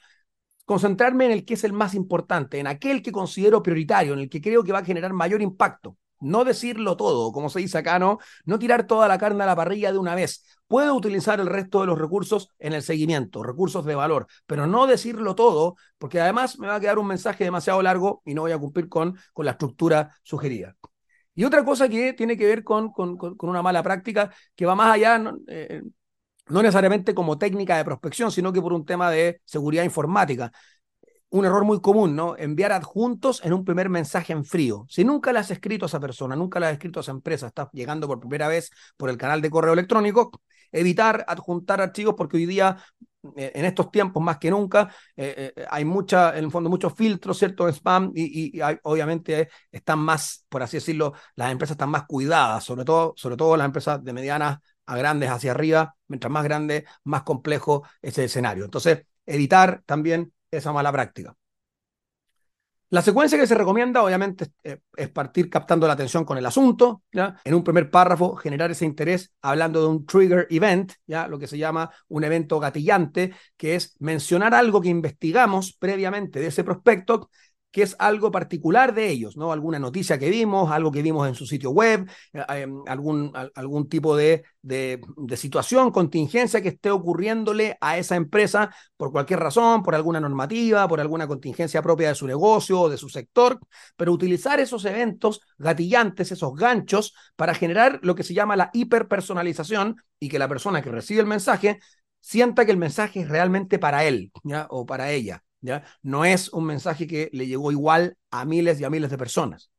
concentrarme 0.66 1.26
en 1.26 1.32
el 1.32 1.46
que 1.46 1.56
es 1.56 1.64
el 1.64 1.74
más 1.74 1.96
importante, 1.96 2.60
en 2.60 2.68
aquel 2.68 3.02
que 3.02 3.12
considero 3.12 3.64
prioritario, 3.64 4.14
en 4.14 4.20
el 4.20 4.30
que 4.30 4.42
creo 4.42 4.64
que 4.64 4.72
va 4.72 4.80
a 4.80 4.86
generar 4.86 5.14
mayor 5.14 5.42
impacto. 5.42 5.98
No 6.22 6.46
decirlo 6.46 6.96
todo, 6.96 7.32
como 7.32 7.50
se 7.50 7.60
dice 7.60 7.80
acá, 7.80 8.00
no, 8.00 8.20
no 8.46 8.60
tirar 8.60 8.88
toda 8.88 9.08
la 9.08 9.18
carne 9.18 9.44
a 9.44 9.48
la 9.48 9.56
parrilla 9.56 9.92
de 9.92 9.98
una 9.98 10.16
vez. 10.16 10.46
Puedo 10.68 10.96
utilizar 10.96 11.40
el 11.40 11.48
resto 11.48 11.82
de 11.82 11.88
los 11.88 12.00
recursos 12.00 12.50
en 12.60 12.74
el 12.74 12.82
seguimiento, 12.82 13.44
recursos 13.44 13.84
de 13.86 13.96
valor, 13.96 14.28
pero 14.46 14.68
no 14.68 14.88
decirlo 14.88 15.36
todo, 15.36 15.76
porque 15.98 16.22
además 16.22 16.58
me 16.60 16.68
va 16.68 16.76
a 16.76 16.80
quedar 16.80 16.98
un 17.00 17.08
mensaje 17.08 17.44
demasiado 17.44 17.82
largo 17.82 18.22
y 18.26 18.34
no 18.34 18.42
voy 18.42 18.54
a 18.54 18.58
cumplir 18.58 18.88
con, 18.88 19.18
con 19.34 19.46
la 19.46 19.52
estructura 19.52 20.16
sugerida. 20.24 20.78
Y 21.34 21.44
otra 21.44 21.64
cosa 21.66 21.90
que 21.90 22.14
tiene 22.14 22.38
que 22.38 22.46
ver 22.46 22.64
con, 22.64 22.92
con, 22.92 23.18
una 23.40 23.62
mala 23.62 23.84
práctica 23.84 24.34
que 24.56 24.66
va 24.66 24.76
más 24.76 24.94
allá, 24.94 25.22
eh, 25.48 25.82
no 26.48 26.62
necesariamente 26.62 27.14
como 27.14 27.38
técnica 27.38 27.78
de 27.78 27.86
prospección, 27.86 28.32
sino 28.32 28.52
que 28.54 28.62
por 28.62 28.74
un 28.74 28.86
tema 28.86 29.10
de 29.10 29.42
seguridad 29.46 29.84
informática 29.84 30.52
un 31.32 31.46
error 31.46 31.64
muy 31.64 31.80
común, 31.80 32.16
¿no? 32.16 32.36
Enviar 32.38 32.74
adjuntos 32.74 33.44
en 33.44 33.54
un 33.54 33.64
primer 33.64 33.90
mensaje 33.90 34.34
en 34.34 34.44
frío. 34.46 34.86
Si 34.90 35.04
nunca 35.04 35.32
le 35.32 35.40
has 35.40 35.50
escrito 35.50 35.86
a 35.86 35.88
esa 35.88 36.00
persona, 36.00 36.36
nunca 36.36 36.60
le 36.60 36.68
has 36.68 36.74
escrito 36.74 37.00
a 37.00 37.02
esa 37.02 37.12
empresa, 37.12 37.48
estás 37.48 37.70
llegando 37.72 38.06
por 38.06 38.20
primera 38.20 38.50
vez 38.50 38.70
por 38.98 39.10
el 39.10 39.18
canal 39.18 39.42
de 39.42 39.50
correo 39.50 39.74
electrónico, 39.74 40.32
evitar 40.74 41.24
adjuntar 41.28 41.80
archivos 41.80 42.16
porque 42.18 42.36
hoy 42.36 42.46
día, 42.46 42.78
eh, 43.38 43.52
en 43.56 43.64
estos 43.64 43.92
tiempos 43.92 44.22
más 44.22 44.40
que 44.40 44.52
nunca, 44.52 44.94
eh, 45.16 45.54
eh, 45.56 45.66
hay 45.70 45.86
mucha, 45.86 46.38
en 46.38 46.44
el 46.46 46.52
fondo, 46.52 46.70
muchos 46.70 46.94
filtros, 46.94 47.38
¿cierto? 47.38 47.70
spam 47.70 48.12
y, 48.14 48.60
obviamente 48.84 49.50
están 49.72 50.00
más, 50.00 50.46
por 50.50 50.64
así 50.64 50.78
decirlo, 50.78 51.14
las 51.36 51.50
empresas 51.50 51.76
están 51.76 51.92
más 51.92 52.04
cuidadas, 52.08 52.66
sobre 52.66 52.84
todo, 52.84 53.14
sobre 53.16 53.38
todo 53.38 53.56
las 53.56 53.66
empresas 53.66 54.04
de 54.04 54.12
medianas 54.12 54.60
a 54.86 54.98
grandes 54.98 55.30
hacia 55.30 55.52
arriba, 55.52 55.96
mientras 56.10 56.30
más 56.30 56.44
grande, 56.44 56.86
más 57.06 57.24
complejo 57.24 57.84
ese 58.02 58.26
escenario. 58.26 58.66
Entonces, 58.66 59.06
evitar 59.26 59.82
también 59.86 60.34
esa 60.52 60.72
mala 60.72 60.92
práctica. 60.92 61.36
La 62.92 63.02
secuencia 63.02 63.38
que 63.40 63.48
se 63.48 63.56
recomienda, 63.56 64.04
obviamente, 64.04 64.48
es 64.62 64.78
eh, 64.98 65.08
partir 65.08 65.50
captando 65.50 65.88
la 65.88 65.94
atención 65.94 66.26
con 66.26 66.38
el 66.38 66.46
asunto. 66.46 67.04
En 67.14 67.54
un 67.54 67.64
primer 67.64 67.90
párrafo, 67.90 68.36
generar 68.36 68.70
ese 68.70 68.84
interés 68.84 69.32
hablando 69.42 69.80
de 69.82 69.88
un 69.88 70.06
trigger 70.06 70.46
event, 70.50 70.92
¿ya? 71.08 71.26
Lo 71.30 71.40
que 71.40 71.48
se 71.48 71.58
llama 71.58 71.90
un 72.10 72.26
evento 72.26 72.60
gatillante, 72.60 73.34
que 73.56 73.76
es 73.76 73.96
mencionar 74.00 74.54
algo 74.54 74.82
que 74.82 74.90
investigamos 74.90 75.72
previamente 75.72 76.42
de 76.42 76.48
ese 76.48 76.66
prospecto 76.66 77.30
que 77.72 77.84
es 77.84 77.96
algo 78.00 78.32
particular 78.32 78.94
de 78.94 79.10
ellos, 79.10 79.38
¿no? 79.38 79.52
Alguna 79.52 79.80
noticia 79.80 80.20
que 80.20 80.30
vimos, 80.30 80.72
algo 80.72 80.92
que 80.92 81.02
vimos 81.02 81.28
en 81.28 81.36
su 81.36 81.46
sitio 81.46 81.72
web, 81.72 82.10
eh, 82.34 82.44
em, 82.50 82.82
algún, 82.88 83.32
algún 83.56 83.88
tipo 83.90 84.16
de, 84.16 84.44
de, 84.62 85.02
situación, 85.38 85.92
contingencia 85.92 86.62
que 86.62 86.70
esté 86.70 86.92
ocurriéndole 86.92 87.78
a 87.82 87.98
esa 87.98 88.16
empresa 88.16 88.74
por 88.98 89.12
cualquier 89.12 89.40
razón, 89.40 89.84
por 89.84 89.96
alguna 89.96 90.20
normativa, 90.20 90.88
por 90.88 91.00
alguna 91.00 91.28
contingencia 91.28 91.82
propia 91.82 92.10
de 92.10 92.16
su 92.16 92.28
negocio 92.28 92.82
o 92.82 92.90
de 92.90 92.98
su 92.98 93.10
sector, 93.10 93.60
pero 93.96 94.12
utilizar 94.12 94.60
esos 94.60 94.86
eventos 94.86 95.42
gatillantes, 95.58 96.32
esos 96.32 96.54
ganchos, 96.56 97.14
para 97.36 97.54
generar 97.54 98.00
lo 98.04 98.16
que 98.16 98.24
se 98.24 98.34
llama 98.34 98.56
la 98.56 98.70
hiperpersonalización 98.74 99.96
y 100.20 100.30
que 100.30 100.40
la 100.40 100.48
persona 100.48 100.82
que 100.82 100.92
recibe 100.92 101.22
el 101.22 101.28
mensaje 101.28 101.80
sienta 102.20 102.66
que 102.66 102.72
el 102.72 102.78
mensaje 102.78 103.22
es 103.22 103.30
realmente 103.30 103.80
para 103.80 104.04
él 104.06 104.32
o 104.70 104.86
para 104.86 105.12
ella. 105.12 105.44
No 106.02 106.26
es 106.26 106.50
un 106.50 106.66
mensaje 106.66 107.08
que 107.08 107.30
le 107.34 107.48
llegó 107.48 107.72
igual 107.72 108.18
a 108.32 108.46
miles 108.46 108.80
y 108.80 108.84
a 108.84 108.90
miles 108.90 109.12
de 109.12 109.18
personas. 109.18 109.72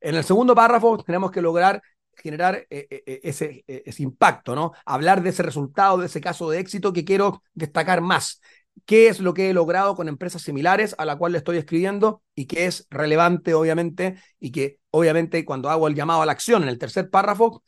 En 0.00 0.14
el 0.14 0.24
segundo 0.24 0.54
párrafo 0.54 0.98
tenemos 0.98 1.30
que 1.30 1.42
lograr 1.42 1.82
generar 2.20 2.66
eh, 2.70 2.86
eh, 2.90 3.02
eh, 3.06 3.20
ese, 3.22 3.64
ese 3.66 4.02
impacto, 4.02 4.54
¿no? 4.54 4.72
Hablar 4.84 5.22
de 5.22 5.30
ese 5.30 5.42
resultado, 5.42 5.98
de 5.98 6.06
ese 6.06 6.20
caso 6.20 6.50
de 6.50 6.58
éxito 6.58 6.92
que 6.92 7.04
quiero 7.04 7.42
destacar 7.54 8.00
más. 8.00 8.40
¿Qué 8.84 9.08
es 9.08 9.20
lo 9.20 9.34
que 9.34 9.50
he 9.50 9.54
logrado 9.54 9.94
con 9.94 10.08
empresas 10.08 10.42
similares 10.42 10.94
a 10.98 11.04
la 11.04 11.16
cual 11.16 11.32
le 11.32 11.38
estoy 11.38 11.58
escribiendo 11.58 12.22
y 12.34 12.46
que 12.46 12.66
es 12.66 12.86
relevante, 12.90 13.54
obviamente, 13.54 14.16
y 14.38 14.52
que 14.52 14.78
obviamente 14.90 15.44
cuando 15.44 15.70
hago 15.70 15.88
el 15.88 15.94
llamado 15.94 16.22
a 16.22 16.26
la 16.26 16.32
acción 16.32 16.62
en 16.62 16.68
el 16.68 16.78
tercer 16.78 17.10
párrafo, 17.10 17.62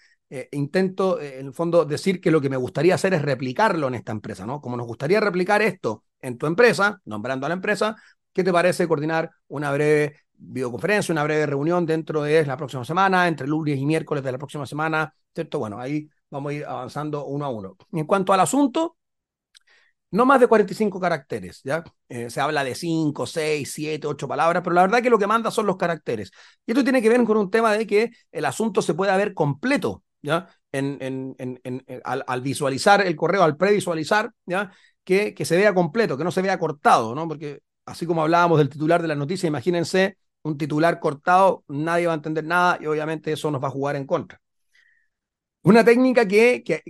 intento, 0.50 1.20
en 1.20 1.48
el 1.48 1.52
fondo, 1.52 1.84
decir 1.84 2.18
que 2.18 2.30
lo 2.30 2.40
que 2.40 2.48
me 2.48 2.56
gustaría 2.56 2.94
hacer 2.94 3.12
es 3.12 3.20
replicarlo 3.20 3.88
en 3.88 3.94
esta 3.94 4.12
empresa, 4.12 4.46
¿no? 4.46 4.62
Como 4.62 4.78
nos 4.78 4.86
gustaría 4.86 5.20
replicar 5.20 5.60
esto 5.60 6.04
en 6.22 6.38
tu 6.38 6.46
empresa, 6.46 7.00
nombrando 7.04 7.46
a 7.46 7.48
la 7.50 7.54
empresa, 7.54 7.96
¿qué 8.32 8.42
te 8.44 8.52
parece 8.52 8.88
coordinar 8.88 9.30
una 9.48 9.72
breve 9.72 10.16
videoconferencia, 10.34 11.12
una 11.12 11.24
breve 11.24 11.46
reunión 11.46 11.86
dentro 11.86 12.22
de 12.22 12.44
la 12.46 12.56
próxima 12.56 12.84
semana, 12.84 13.28
entre 13.28 13.46
lunes 13.46 13.78
y 13.78 13.86
miércoles 13.86 14.24
de 14.24 14.32
la 14.32 14.38
próxima 14.38 14.66
semana, 14.66 15.14
¿cierto? 15.34 15.58
Bueno, 15.58 15.78
ahí 15.78 16.08
vamos 16.30 16.50
a 16.50 16.54
ir 16.54 16.64
avanzando 16.64 17.26
uno 17.26 17.44
a 17.44 17.48
uno. 17.50 17.76
En 17.92 18.06
cuanto 18.06 18.32
al 18.32 18.40
asunto, 18.40 18.96
no 20.10 20.26
más 20.26 20.40
de 20.40 20.46
45 20.46 21.00
caracteres, 21.00 21.62
¿ya? 21.64 21.82
Eh, 22.08 22.28
se 22.28 22.40
habla 22.40 22.64
de 22.64 22.74
5, 22.74 23.26
6, 23.26 23.72
7, 23.72 24.06
8 24.06 24.28
palabras, 24.28 24.62
pero 24.62 24.74
la 24.74 24.82
verdad 24.82 25.02
que 25.02 25.08
lo 25.10 25.18
que 25.18 25.26
manda 25.26 25.50
son 25.50 25.66
los 25.66 25.76
caracteres. 25.76 26.30
Y 26.66 26.72
esto 26.72 26.84
tiene 26.84 27.00
que 27.00 27.08
ver 27.08 27.24
con 27.24 27.38
un 27.38 27.50
tema 27.50 27.72
de 27.72 27.86
que 27.86 28.10
el 28.30 28.44
asunto 28.44 28.82
se 28.82 28.92
pueda 28.94 29.16
ver 29.16 29.32
completo, 29.32 30.04
¿ya? 30.20 30.48
En, 30.70 30.98
en, 31.00 31.34
en, 31.38 31.84
al, 32.04 32.40
visualizar 32.42 33.06
el 33.06 33.16
correo, 33.16 33.42
al 33.42 33.56
previsualizar, 33.56 34.30
¿ya? 34.44 34.70
Que, 35.04 35.34
que 35.34 35.44
se 35.44 35.56
vea 35.56 35.74
completo, 35.74 36.16
que 36.16 36.24
no 36.24 36.30
se 36.30 36.42
vea 36.42 36.58
cortado, 36.58 37.14
¿no? 37.14 37.26
Porque 37.26 37.60
así 37.86 38.06
como 38.06 38.22
hablábamos 38.22 38.58
del 38.58 38.68
titular 38.68 39.02
de 39.02 39.08
la 39.08 39.16
noticia, 39.16 39.48
imagínense 39.48 40.16
un 40.42 40.58
titular 40.58 41.00
cortado, 41.00 41.64
nadie 41.68 42.06
va 42.06 42.12
a 42.12 42.16
entender 42.16 42.44
nada 42.44 42.78
y 42.80 42.86
obviamente 42.86 43.32
eso 43.32 43.50
nos 43.50 43.62
va 43.62 43.68
a 43.68 43.70
jugar 43.70 43.96
en 43.96 44.06
contra. 44.06 44.40
Una 45.62 45.84
técnica 45.84 46.26
que, 46.26 46.62
que, 46.64 46.82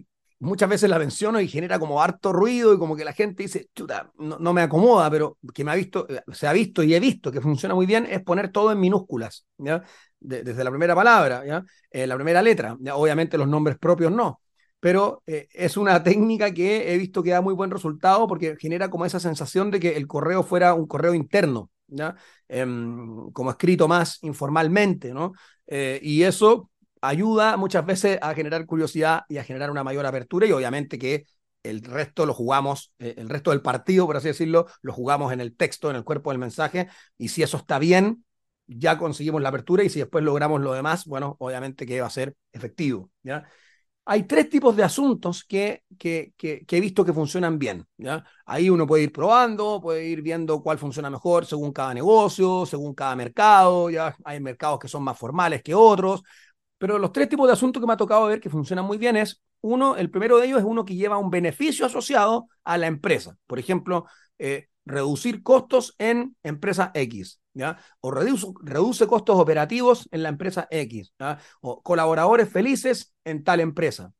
muchas 0.42 0.69
veces 0.69 0.90
la 0.90 0.99
menciono 0.99 1.40
y 1.40 1.49
genera 1.49 1.78
como 1.78 2.02
harto 2.02 2.33
ruido 2.33 2.75
y 2.75 2.78
como 2.78 2.97
que 2.97 3.04
la 3.04 3.12
gente 3.12 3.45
dice, 3.45 3.69
chuta, 3.75 4.11
no, 4.19 4.52
me 4.52 4.62
acomoda, 4.62 5.11
pero 5.11 5.38
que 5.54 5.64
me 5.64 5.71
ha 5.71 5.75
visto, 5.75 6.07
eh, 6.09 6.21
se 6.33 6.47
ha 6.47 6.52
visto 6.52 6.83
y 6.83 6.95
he 6.95 7.00
visto 7.00 7.31
que 7.31 7.40
funciona 7.40 7.75
muy 7.75 7.87
bien, 7.87 8.07
es 8.11 8.23
poner 8.23 8.50
todo 8.50 8.73
en 8.73 8.81
minúsculas, 8.81 9.47
¿ya? 9.59 9.83
desde 10.19 10.64
la 10.64 10.71
primera 10.71 10.95
palabra, 10.95 11.45
¿ya? 11.45 11.64
Eh, 11.90 12.07
la 12.07 12.14
primera 12.14 12.42
letra, 12.42 12.76
obviamente 12.95 13.37
los 13.37 13.49
nombres 13.49 13.76
propios 13.78 14.12
no, 14.12 14.40
pero 14.82 15.22
eh, 15.26 15.48
es 15.52 15.76
una 15.76 16.02
técnica 16.04 16.52
que 16.52 16.92
he 16.92 16.98
visto 16.98 17.22
que 17.22 17.30
da 17.30 17.40
muy 17.40 17.54
buen 17.54 17.70
resultado 17.70 18.26
porque 18.26 18.56
genera 18.58 18.90
como 18.90 19.06
esa 19.06 19.20
sensación 19.20 19.70
de 19.70 19.80
que 19.80 19.96
el 19.96 20.06
correo 20.06 20.42
fuera 20.42 20.74
un 20.74 20.86
correo 20.86 21.14
interno, 21.14 21.70
¿ya? 21.86 22.16
Em, 22.48 23.30
como 23.32 23.50
escrito 23.50 23.86
más 23.88 24.18
informalmente, 24.22 25.12
¿no? 25.14 25.32
y 26.02 26.24
eso 26.24 26.70
ayuda 27.00 27.56
muchas 27.56 27.86
veces 27.86 28.18
a 28.20 28.34
generar 28.34 28.66
curiosidad 28.66 29.22
y 29.28 29.38
a 29.38 29.44
generar 29.44 29.70
una 29.70 29.82
mayor 29.82 30.04
apertura 30.04 30.46
y 30.46 30.52
obviamente 30.52 30.98
que 30.98 31.24
el 31.62 31.82
resto 31.82 32.26
lo 32.26 32.34
jugamos, 32.34 32.92
eh, 32.98 33.14
el 33.18 33.28
resto 33.28 33.50
del 33.50 33.62
partido, 33.62 34.06
por 34.06 34.16
así 34.16 34.28
decirlo, 34.28 34.66
lo 34.82 34.92
jugamos 34.92 35.32
en 35.32 35.40
el 35.40 35.56
texto, 35.56 35.90
en 35.90 35.96
el 35.96 36.04
cuerpo 36.04 36.30
del 36.30 36.38
mensaje 36.38 36.88
y 37.18 37.28
si 37.28 37.42
eso 37.42 37.56
está 37.56 37.78
bien, 37.78 38.24
ya 38.66 38.98
conseguimos 38.98 39.42
la 39.42 39.48
apertura 39.50 39.84
y 39.84 39.90
si 39.90 40.00
después 40.00 40.24
logramos 40.24 40.60
lo 40.60 40.72
demás, 40.72 41.04
bueno, 41.06 41.36
obviamente 41.38 41.86
que 41.86 42.00
va 42.00 42.06
a 42.06 42.10
ser 42.10 42.34
efectivo. 42.52 43.10
¿ya? 43.22 43.48
Hay 44.04 44.25
tres 44.25 44.49
tipos 44.49 44.75
de 44.75 44.82
asuntos 44.82 45.44
que, 45.44 45.85
que, 45.97 46.32
que, 46.37 46.64
he 46.68 46.80
visto 46.80 47.04
que 47.04 47.12
funcionan 47.12 47.59
bien. 47.59 47.87
¿ya? 47.97 48.25
Ahí 48.47 48.68
uno 48.68 48.87
puede 48.87 49.04
ir 49.04 49.12
probando, 49.12 49.80
puede 49.80 50.06
ir 50.06 50.23
viendo 50.23 50.61
cuál 50.61 50.78
funciona 50.78 51.09
mejor 51.09 51.47
según 51.47 51.73
cada 51.73 51.94
negocio, 51.94 52.66
según 52.66 52.94
cada 52.94 53.14
mercado. 53.14 53.90
¿ya? 53.90 54.16
Hay 54.25 54.40
mercados 54.40 54.80
que 54.80 54.88
son 54.88 55.04
más 55.04 55.16
formales 55.16 55.62
que 55.62 55.75
otros, 55.75 56.23
pero 56.78 56.99
los 56.99 57.12
tres 57.12 57.28
tipos 57.28 57.47
de 57.47 57.52
asuntos 57.52 57.80
que 57.80 57.87
me 57.87 57.92
ha 57.92 57.97
tocado 57.97 58.26
ver 58.26 58.40
que 58.40 58.50
funcionan 58.50 58.85
muy 58.85 58.99
bien 58.99 59.16
es, 59.16 59.40
uno, 59.61 59.97
el 59.97 60.11
primero 60.11 60.38
de 60.38 60.47
ellos 60.47 60.59
es 60.59 60.64
uno 60.64 60.85
que 60.85 60.97
lleva 60.97 61.18
un 61.18 61.30
beneficio 61.30 61.87
asociado 61.87 62.49
a 62.64 62.76
la 62.78 62.88
empresa. 62.88 63.37
Por 63.47 63.61
ejemplo, 63.61 64.06
eh, 64.38 64.66
reducir 64.84 65.42
costos 65.42 65.94
en 65.98 66.36
empresa 66.42 66.90
X. 66.94 67.40
O 68.00 68.10
reduce, 68.10 69.06
costos 69.06 69.38
operativos 69.38 70.08
en 70.10 70.22
la 70.22 70.28
empresa 70.28 70.66
X. 70.70 71.12
O 71.60 71.82
colaboradores 71.82 72.48
felices 72.48 73.14
en 73.24 73.44
tal 73.44 73.60
empresa. 73.60 74.12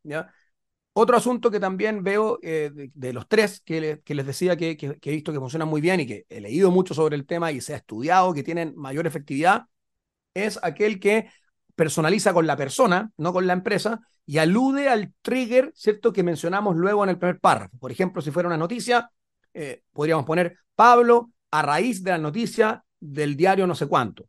Otro 0.95 1.17
asunto 1.17 1.51
que 1.51 1.59
también 1.59 2.03
veo 2.03 2.39
eh, 2.43 2.71
de, 2.93 3.13
los 3.15 3.27
tres 3.27 3.61
que, 3.65 4.03
les 4.07 4.27
decía 4.27 4.57
que, 4.57 4.77
que, 4.77 4.99
he 5.03 5.11
visto 5.11 5.33
que 5.33 5.39
funcionan 5.39 5.69
muy 5.69 5.81
bien 5.81 6.01
y 6.01 6.07
que 6.07 6.27
he 6.29 6.41
leído 6.41 6.71
mucho 6.71 6.93
sobre 6.93 7.17
el 7.17 7.27
tema 7.27 7.51
y 7.51 7.63
se 7.63 7.73
ha 7.73 7.79
estudiado 7.79 8.35
que 8.35 8.43
tienen 8.43 8.75
mayor 8.77 9.07
efectividad, 9.07 9.65
es 10.35 10.59
aquel 10.63 11.01
que 11.01 11.31
personaliza 11.75 12.35
con 12.35 12.47
la 12.47 12.57
persona, 12.57 13.11
no 13.17 13.33
con 13.33 13.47
la 13.47 13.55
empresa, 13.55 14.01
y 14.27 14.39
alude 14.39 14.89
al 14.89 15.15
trigger, 15.23 15.73
¿cierto?, 15.75 16.13
que 16.13 16.23
mencionamos 16.23 16.77
luego 16.77 17.03
en 17.05 17.11
el 17.11 17.19
primer 17.19 17.41
párrafo. 17.41 17.77
Por 17.79 17.91
ejemplo, 17.91 18.21
si 18.21 18.31
fuera 18.31 18.49
una 18.49 18.59
noticia, 18.59 19.11
eh, 19.55 19.83
podríamos 19.93 20.25
poner 20.25 20.57
Pablo 20.75 21.31
a 21.51 21.63
raíz 21.63 22.03
de 22.03 22.11
la 22.11 22.19
noticia 22.19 22.85
del 22.99 23.37
diario 23.37 23.67
no 23.67 23.75
sé 23.75 23.87
cuánto. 23.87 24.27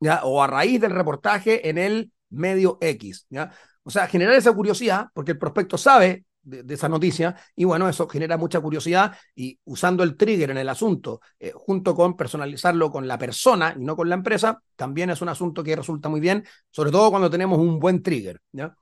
¿ya? 0.00 0.22
o 0.24 0.42
a 0.42 0.46
raíz 0.46 0.80
del 0.80 0.92
reportaje 0.92 1.68
en 1.68 1.78
el 1.78 2.12
medio 2.30 2.78
X. 2.80 3.26
¿ya? 3.28 3.52
O 3.82 3.90
sea, 3.90 4.06
generar 4.08 4.34
esa 4.34 4.52
curiosidad, 4.52 5.08
porque 5.14 5.32
el 5.32 5.38
prospecto 5.38 5.78
sabe 5.78 6.24
de, 6.42 6.74
esa 6.74 6.88
noticia 6.88 7.36
y 7.54 7.64
bueno, 7.64 7.88
eso 7.88 8.08
genera 8.08 8.38
mucha 8.38 8.60
curiosidad 8.60 9.14
y 9.34 9.58
usando 9.64 10.02
el 10.02 10.16
trigger 10.16 10.50
en 10.50 10.58
el 10.58 10.68
asunto, 10.68 11.20
eh, 11.38 11.52
junto 11.54 11.94
con 11.94 12.16
personalizarlo 12.16 12.90
con 12.90 13.06
la 13.06 13.18
persona 13.18 13.74
y 13.78 13.84
no 13.84 13.94
con 13.94 14.08
la 14.08 14.14
empresa, 14.14 14.62
también 14.74 15.10
es 15.10 15.20
un 15.20 15.28
asunto 15.28 15.62
que 15.62 15.76
resulta 15.76 16.08
muy 16.08 16.20
bien, 16.20 16.44
sobre 16.70 16.90
todo 16.90 17.10
cuando 17.10 17.30
tenemos 17.30 17.58
un 17.58 17.78
buen 17.78 18.02
trigger. 18.02 18.40
¿ya? 18.52 18.74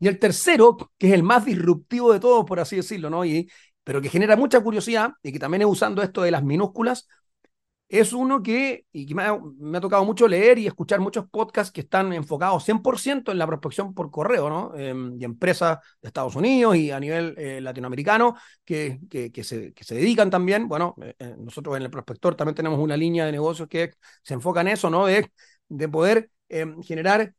Y 0.00 0.08
el 0.08 0.18
tercero, 0.18 0.76
que 0.98 1.06
es 1.08 1.12
el 1.14 1.22
más 1.22 1.44
disruptivo 1.44 2.12
de 2.12 2.20
todos, 2.20 2.44
por 2.44 2.60
así 2.60 2.76
decirlo, 2.76 3.10
¿no? 3.10 3.24
Y, 3.24 3.48
pero 3.84 4.00
que 4.00 4.08
genera 4.08 4.36
mucha 4.36 4.60
curiosidad 4.60 5.12
y 5.22 5.32
que 5.32 5.38
también 5.38 5.62
es 5.62 5.68
usando 5.68 6.02
esto 6.02 6.22
de 6.22 6.30
las 6.30 6.42
minúsculas, 6.42 7.06
es 7.88 8.12
uno 8.12 8.42
que, 8.42 8.86
me 8.92 9.22
ha, 9.76 9.80
tocado 9.80 10.04
mucho 10.04 10.26
leer 10.26 10.58
y 10.58 10.66
escuchar 10.66 11.00
muchos 11.00 11.28
podcasts 11.28 11.72
que 11.72 11.82
están 11.82 12.12
enfocados 12.12 12.64
100% 12.64 13.30
en 13.30 13.38
la 13.38 13.46
prospección 13.46 13.94
por 13.94 14.10
correo, 14.10 14.48
¿no? 14.48 14.74
Em, 14.76 15.16
y 15.20 15.24
empresas 15.24 15.78
de 16.00 16.08
Estados 16.08 16.34
Unidos 16.34 16.76
y 16.76 16.90
a 16.90 16.98
nivel 16.98 17.34
eh, 17.38 17.60
latinoamericano 17.60 18.36
que, 18.64 19.00
que, 19.08 19.44
se, 19.44 19.72
que 19.72 19.84
se 19.84 19.94
dedican 19.94 20.30
también, 20.30 20.66
bueno, 20.66 20.94
eh, 21.02 21.14
eh, 21.18 21.36
nosotros 21.38 21.76
en 21.76 21.82
el 21.82 21.90
prospector 21.90 22.34
también 22.34 22.54
tenemos 22.54 22.80
una 22.80 22.96
línea 22.96 23.26
de 23.26 23.32
negocios 23.32 23.68
que 23.68 23.92
se 24.22 24.34
enfoca 24.34 24.62
en 24.62 24.68
eso, 24.68 24.90
¿no? 24.90 25.06
De, 25.06 25.30
de 25.68 25.88
poder 25.88 26.30
em, 26.48 26.82
generar 26.82 27.34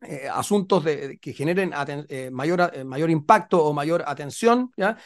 em, 0.00 0.28
asuntos 0.32 0.84
que 1.20 1.32
generen 1.32 1.72
mayor, 2.32 2.84
mayor 2.84 3.10
impacto 3.10 3.64
o 3.64 3.72
mayor 3.72 4.04
atención, 4.06 4.70
¿ya? 4.76 4.96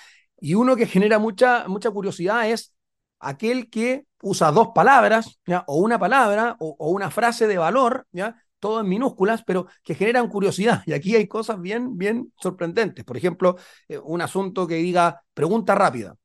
Y 0.40 0.54
uno 0.54 0.74
que 0.74 0.86
genera 0.86 1.18
mucha, 1.18 1.68
mucha 1.68 1.90
curiosidad 1.90 2.48
es 2.50 2.74
aquel 3.18 3.68
que 3.70 4.06
usa 4.22 4.50
dos 4.50 4.68
palabras, 4.74 5.38
¿ya? 5.46 5.64
o 5.66 5.76
una 5.76 5.98
palabra, 5.98 6.56
o, 6.58 6.90
una 6.90 7.10
frase 7.10 7.46
de 7.46 7.58
valor, 7.58 8.06
¿ya? 8.12 8.42
todo 8.58 8.80
en 8.80 8.88
minúsculas, 8.88 9.42
pero 9.44 9.66
que 9.84 9.94
generan 9.94 10.28
curiosidad. 10.28 10.82
Y 10.86 10.92
aquí 10.92 11.14
hay 11.14 11.28
cosas 11.28 11.60
bien, 11.60 11.96
bien 11.96 12.32
sorprendentes. 12.40 13.04
Por 13.04 13.16
ejemplo, 13.16 13.56
eh, 13.88 13.98
un 13.98 14.20
asunto 14.22 14.66
que 14.66 14.76
diga 14.76 15.22
pregunta 15.34 15.74
rápida, 15.74 16.16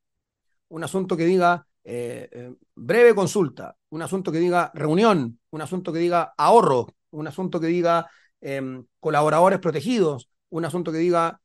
un 0.70 0.84
asunto 0.84 1.16
que 1.16 1.26
diga 1.26 1.66
eh, 1.84 2.30
eh, 2.32 2.54
breve 2.74 3.14
consulta, 3.14 3.76
un 3.90 4.02
asunto 4.02 4.32
que 4.32 4.40
diga 4.40 4.72
reunión, 4.74 5.40
un 5.52 5.62
asunto 5.62 5.94
que 5.94 6.00
diga 6.00 6.34
ahorro, 6.38 6.88
un 7.12 7.28
asunto 7.28 7.60
que 7.60 7.68
diga 7.68 8.10
em, 8.46 8.86
colaboradores 9.00 9.60
protegidos, 9.60 10.30
un 10.50 10.66
asunto 10.66 10.92
que 10.92 11.00
diga 11.00 11.42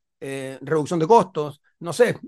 reducción 0.60 1.00
de 1.00 1.06
costos, 1.06 1.62
no 1.78 1.94
sé, 1.94 2.18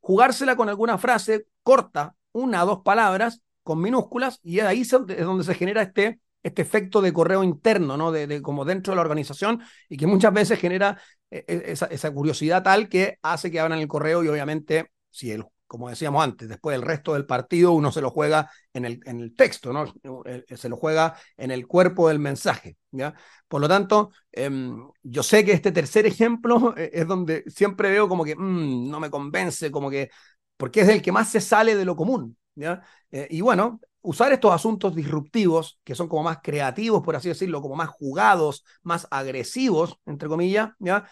jugársela 0.00 0.56
con 0.56 0.70
alguna 0.70 0.96
frase 0.96 1.48
corta, 1.62 2.16
una 2.32 2.64
o 2.64 2.66
dos 2.66 2.80
palabras 2.82 3.42
con 3.62 3.80
minúsculas 3.80 4.40
y 4.42 4.60
ahí 4.60 4.80
es 4.80 4.90
donde 4.90 5.44
se 5.44 5.54
genera 5.54 5.82
este, 5.82 6.20
este 6.42 6.62
efecto 6.62 7.00
de 7.00 7.12
correo 7.12 7.44
interno, 7.44 7.96
¿no? 7.96 8.10
De, 8.12 8.42
como 8.42 8.64
dentro 8.64 8.92
de 8.92 8.96
la 8.96 9.02
organización 9.02 9.62
y 9.88 9.96
que 9.96 10.06
muchas 10.06 10.32
veces 10.32 10.58
genera 10.58 11.00
eh, 11.30 11.44
eh, 11.46 11.74
esa, 11.90 12.10
curiosidad 12.12 12.62
tal 12.62 12.88
que 12.88 13.18
hace 13.22 13.50
que 13.50 13.60
abran 13.60 13.78
el 13.78 13.88
correo 13.88 14.24
y 14.24 14.28
obviamente, 14.28 14.90
si 15.10 15.30
el, 15.30 15.44
como 15.72 15.88
decíamos 15.88 16.22
antes, 16.22 16.50
después 16.50 16.76
el 16.76 16.82
resto 16.82 17.14
del 17.14 17.24
partido 17.24 17.72
uno 17.72 17.90
se 17.90 18.02
lo 18.02 18.10
juega 18.10 18.50
en 18.74 18.84
el, 18.84 19.00
en 19.06 19.20
el 19.20 19.34
texto, 19.34 19.72
¿no? 19.72 19.86
Eh, 20.26 20.44
se 20.54 20.68
lo 20.68 20.76
juega 20.76 21.16
en 21.38 21.50
el 21.50 21.66
cuerpo 21.66 22.08
del 22.08 22.18
mensaje, 22.18 22.76
¿ya? 22.90 23.14
Por 23.48 23.62
lo 23.62 23.68
tanto, 23.68 24.10
em, 24.32 24.76
yo 25.02 25.22
sé 25.22 25.46
que 25.46 25.52
este 25.52 25.72
tercer 25.72 26.04
ejemplo 26.04 26.74
es 26.76 27.06
donde 27.06 27.42
siempre 27.46 27.90
veo 27.90 28.06
como 28.06 28.22
que 28.22 28.36
mm, 28.36 28.90
no 28.90 29.00
me 29.00 29.08
convence, 29.10 29.70
como 29.70 29.88
que 29.88 30.10
porque 30.58 30.82
es 30.82 30.88
el 30.90 31.00
que 31.00 31.10
más 31.10 31.30
se 31.30 31.40
sale 31.40 31.74
de 31.74 31.86
lo 31.86 31.96
común. 31.96 32.36
¿ya? 32.54 32.82
Eh, 33.10 33.26
y 33.30 33.40
bueno, 33.40 33.80
usar 34.02 34.30
estos 34.32 34.52
asuntos 34.52 34.94
disruptivos, 34.94 35.80
que 35.84 35.94
son 35.94 36.06
como 36.06 36.22
más 36.24 36.38
creativos, 36.42 37.02
por 37.02 37.16
así 37.16 37.28
decirlo, 37.28 37.62
como 37.62 37.76
más 37.76 37.88
jugados, 37.88 38.62
más 38.82 39.08
agresivos, 39.10 39.96
entre 40.04 40.28
comillas, 40.28 40.70
¿ya? 40.78 41.08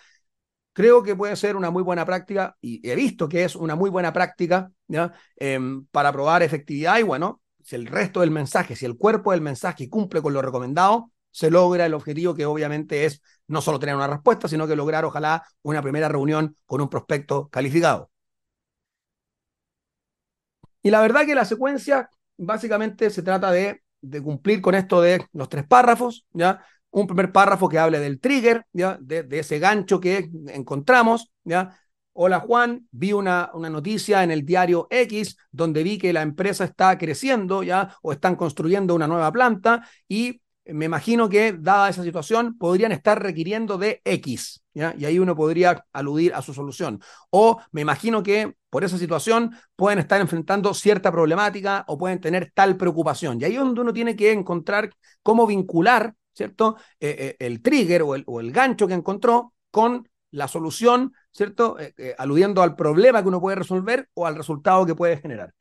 Creo 0.73 1.03
que 1.03 1.17
puede 1.17 1.37
ser 1.37 1.57
una 1.57 1.71
muy 1.71 1.83
buena 1.83 2.05
práctica, 2.05 2.57
y 2.61 2.87
he 2.89 2.95
visto 2.95 3.29
que 3.29 3.45
es 3.45 3.57
una 3.57 3.75
muy 3.75 3.91
buena 3.91 4.13
práctica 4.13 4.71
¿ya? 4.89 5.13
Em, 5.37 5.87
para 5.87 6.13
probar 6.13 6.43
efectividad 6.43 6.99
y 6.99 7.03
bueno, 7.03 7.41
si 7.63 7.77
el 7.77 7.87
resto 7.87 8.21
del 8.21 8.31
mensaje, 8.31 8.77
si 8.77 8.87
el 8.87 8.97
cuerpo 8.97 9.33
del 9.33 9.41
mensaje 9.41 9.89
cumple 9.89 10.23
con 10.23 10.33
lo 10.33 10.43
recomendado, 10.43 11.13
se 11.31 11.51
logra 11.51 11.87
el 11.87 11.95
objetivo 11.95 12.35
que 12.35 12.47
obviamente 12.47 13.05
es 13.05 13.23
no 13.47 13.61
solo 13.61 13.79
tener 13.79 13.95
una 13.95 14.07
respuesta, 14.07 14.49
sino 14.49 14.67
que 14.67 14.77
lograr 14.77 15.05
ojalá 15.05 15.45
una 15.63 15.83
primera 15.83 16.09
reunión 16.09 16.57
con 16.67 16.81
un 16.81 16.89
prospecto 16.89 17.49
calificado. 17.49 18.11
Y 20.83 20.91
la 20.91 21.01
verdad 21.01 21.27
que 21.27 21.35
la 21.35 21.45
secuencia 21.45 22.11
básicamente 22.37 23.11
se 23.11 23.23
trata 23.23 23.51
de, 23.51 23.83
de 24.01 24.23
cumplir 24.23 24.61
con 24.61 24.75
esto 24.75 25.01
de 25.01 25.27
los 25.33 25.49
tres 25.49 25.67
párrafos, 25.67 26.27
¿ya? 26.33 26.65
Un 26.90 27.07
primer 27.07 27.33
párrafo 27.33 27.68
que 27.68 27.79
hable 27.79 28.00
del 28.00 28.20
trigger, 28.20 28.66
¿ya? 28.72 28.98
De, 29.00 29.26
ese 29.31 29.59
gancho 29.59 30.00
que 30.00 30.31
encontramos, 30.48 31.31
¿ya? 31.44 31.76
Hola 32.12 32.40
Juan, 32.40 32.88
vi 32.90 33.12
una, 33.12 33.50
una, 33.55 33.70
noticia 33.70 34.24
en 34.24 34.33
el 34.33 34.44
diario 34.44 34.88
X 34.90 35.37
donde 35.53 35.85
vi 35.85 35.96
que 35.96 36.12
la 36.12 36.22
empresa 36.22 36.64
está 36.64 36.98
creciendo 36.98 37.62
ya 37.62 37.96
o 38.03 38.12
están 38.12 38.35
construyendo 38.35 38.94
una 38.94 39.07
nueva 39.07 39.31
planta 39.33 39.88
y 40.09 40.42
me 40.72 40.85
imagino 40.85 41.29
que, 41.29 41.53
dada 41.53 41.88
esa 41.88 42.03
situación, 42.03 42.57
podrían 42.59 42.92
estar 42.92 43.20
requiriendo 43.22 43.79
de 43.79 44.00
X, 44.05 44.62
¿ya? 44.74 44.94
Y 44.96 45.05
ahí 45.05 45.18
uno 45.18 45.35
podría 45.35 45.85
aludir 45.92 46.35
a 46.35 46.42
su 46.42 46.55
solución. 46.55 47.00
O 47.31 47.61
me 47.72 47.81
imagino 47.81 48.22
que 48.22 48.55
por 48.68 48.85
esa 48.85 48.98
situación 48.98 49.57
pueden 49.76 49.98
estar 49.98 50.20
enfrentando 50.20 50.74
cierta 50.74 51.11
problemática 51.11 51.85
o 51.88 51.98
pueden 51.98 52.20
tener 52.20 52.53
tal 52.55 52.76
preocupación. 52.76 53.40
Y 53.40 53.44
ahí 53.44 53.55
es 53.55 53.59
donde 53.59 53.81
uno 53.81 53.92
tiene 53.92 54.16
que 54.16 54.33
encontrar 54.33 54.90
cómo 55.22 55.46
vincular, 55.46 56.14
¿cierto? 56.40 56.76
Eh, 56.98 57.16
eh, 57.18 57.37
el 57.38 57.61
trigger 57.61 58.00
o 58.00 58.14
el, 58.14 58.24
o 58.26 58.40
el, 58.40 58.50
gancho 58.50 58.87
que 58.88 58.94
encontró 58.94 59.53
con 59.70 60.09
la 60.31 60.48
solución, 60.48 61.12
¿cierto? 61.31 61.76
Eh, 61.79 62.14
aludiendo 62.16 62.62
al 62.62 62.76
problema 62.76 63.20
que 63.20 63.29
uno 63.29 63.42
puede 63.42 63.57
resolver 63.57 64.09
o 64.14 64.26
al 64.26 64.37
resultado 64.37 64.87
que 64.87 64.94
puede 64.94 65.18
generar. 65.18 65.53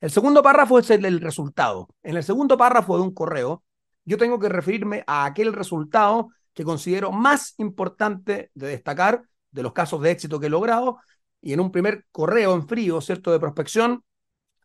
El 0.00 0.12
segundo 0.12 0.40
párrafo 0.40 0.78
es 0.78 0.88
el 0.90 1.02
del 1.02 1.20
resultado. 1.20 1.88
En 2.04 2.16
el 2.16 2.22
segundo 2.22 2.56
párrafo 2.56 2.96
de 2.96 3.02
un 3.02 3.12
correo, 3.12 3.64
yo 4.04 4.16
tengo 4.16 4.38
que 4.38 4.48
referirme 4.48 5.02
a 5.08 5.24
aquel 5.24 5.52
resultado 5.52 6.28
que 6.54 6.62
considero 6.62 7.10
más 7.10 7.54
importante 7.58 8.52
de 8.54 8.68
destacar 8.68 9.22
de 9.50 9.62
los 9.64 9.72
casos 9.72 10.00
de 10.02 10.12
éxito 10.12 10.38
que 10.38 10.46
he 10.46 10.50
logrado 10.50 10.98
y 11.40 11.52
en 11.52 11.58
un 11.58 11.72
primer 11.72 12.06
correo 12.12 12.54
en 12.54 12.68
frío, 12.68 13.00
¿cierto?, 13.00 13.32
de 13.32 13.40
prospección, 13.40 14.04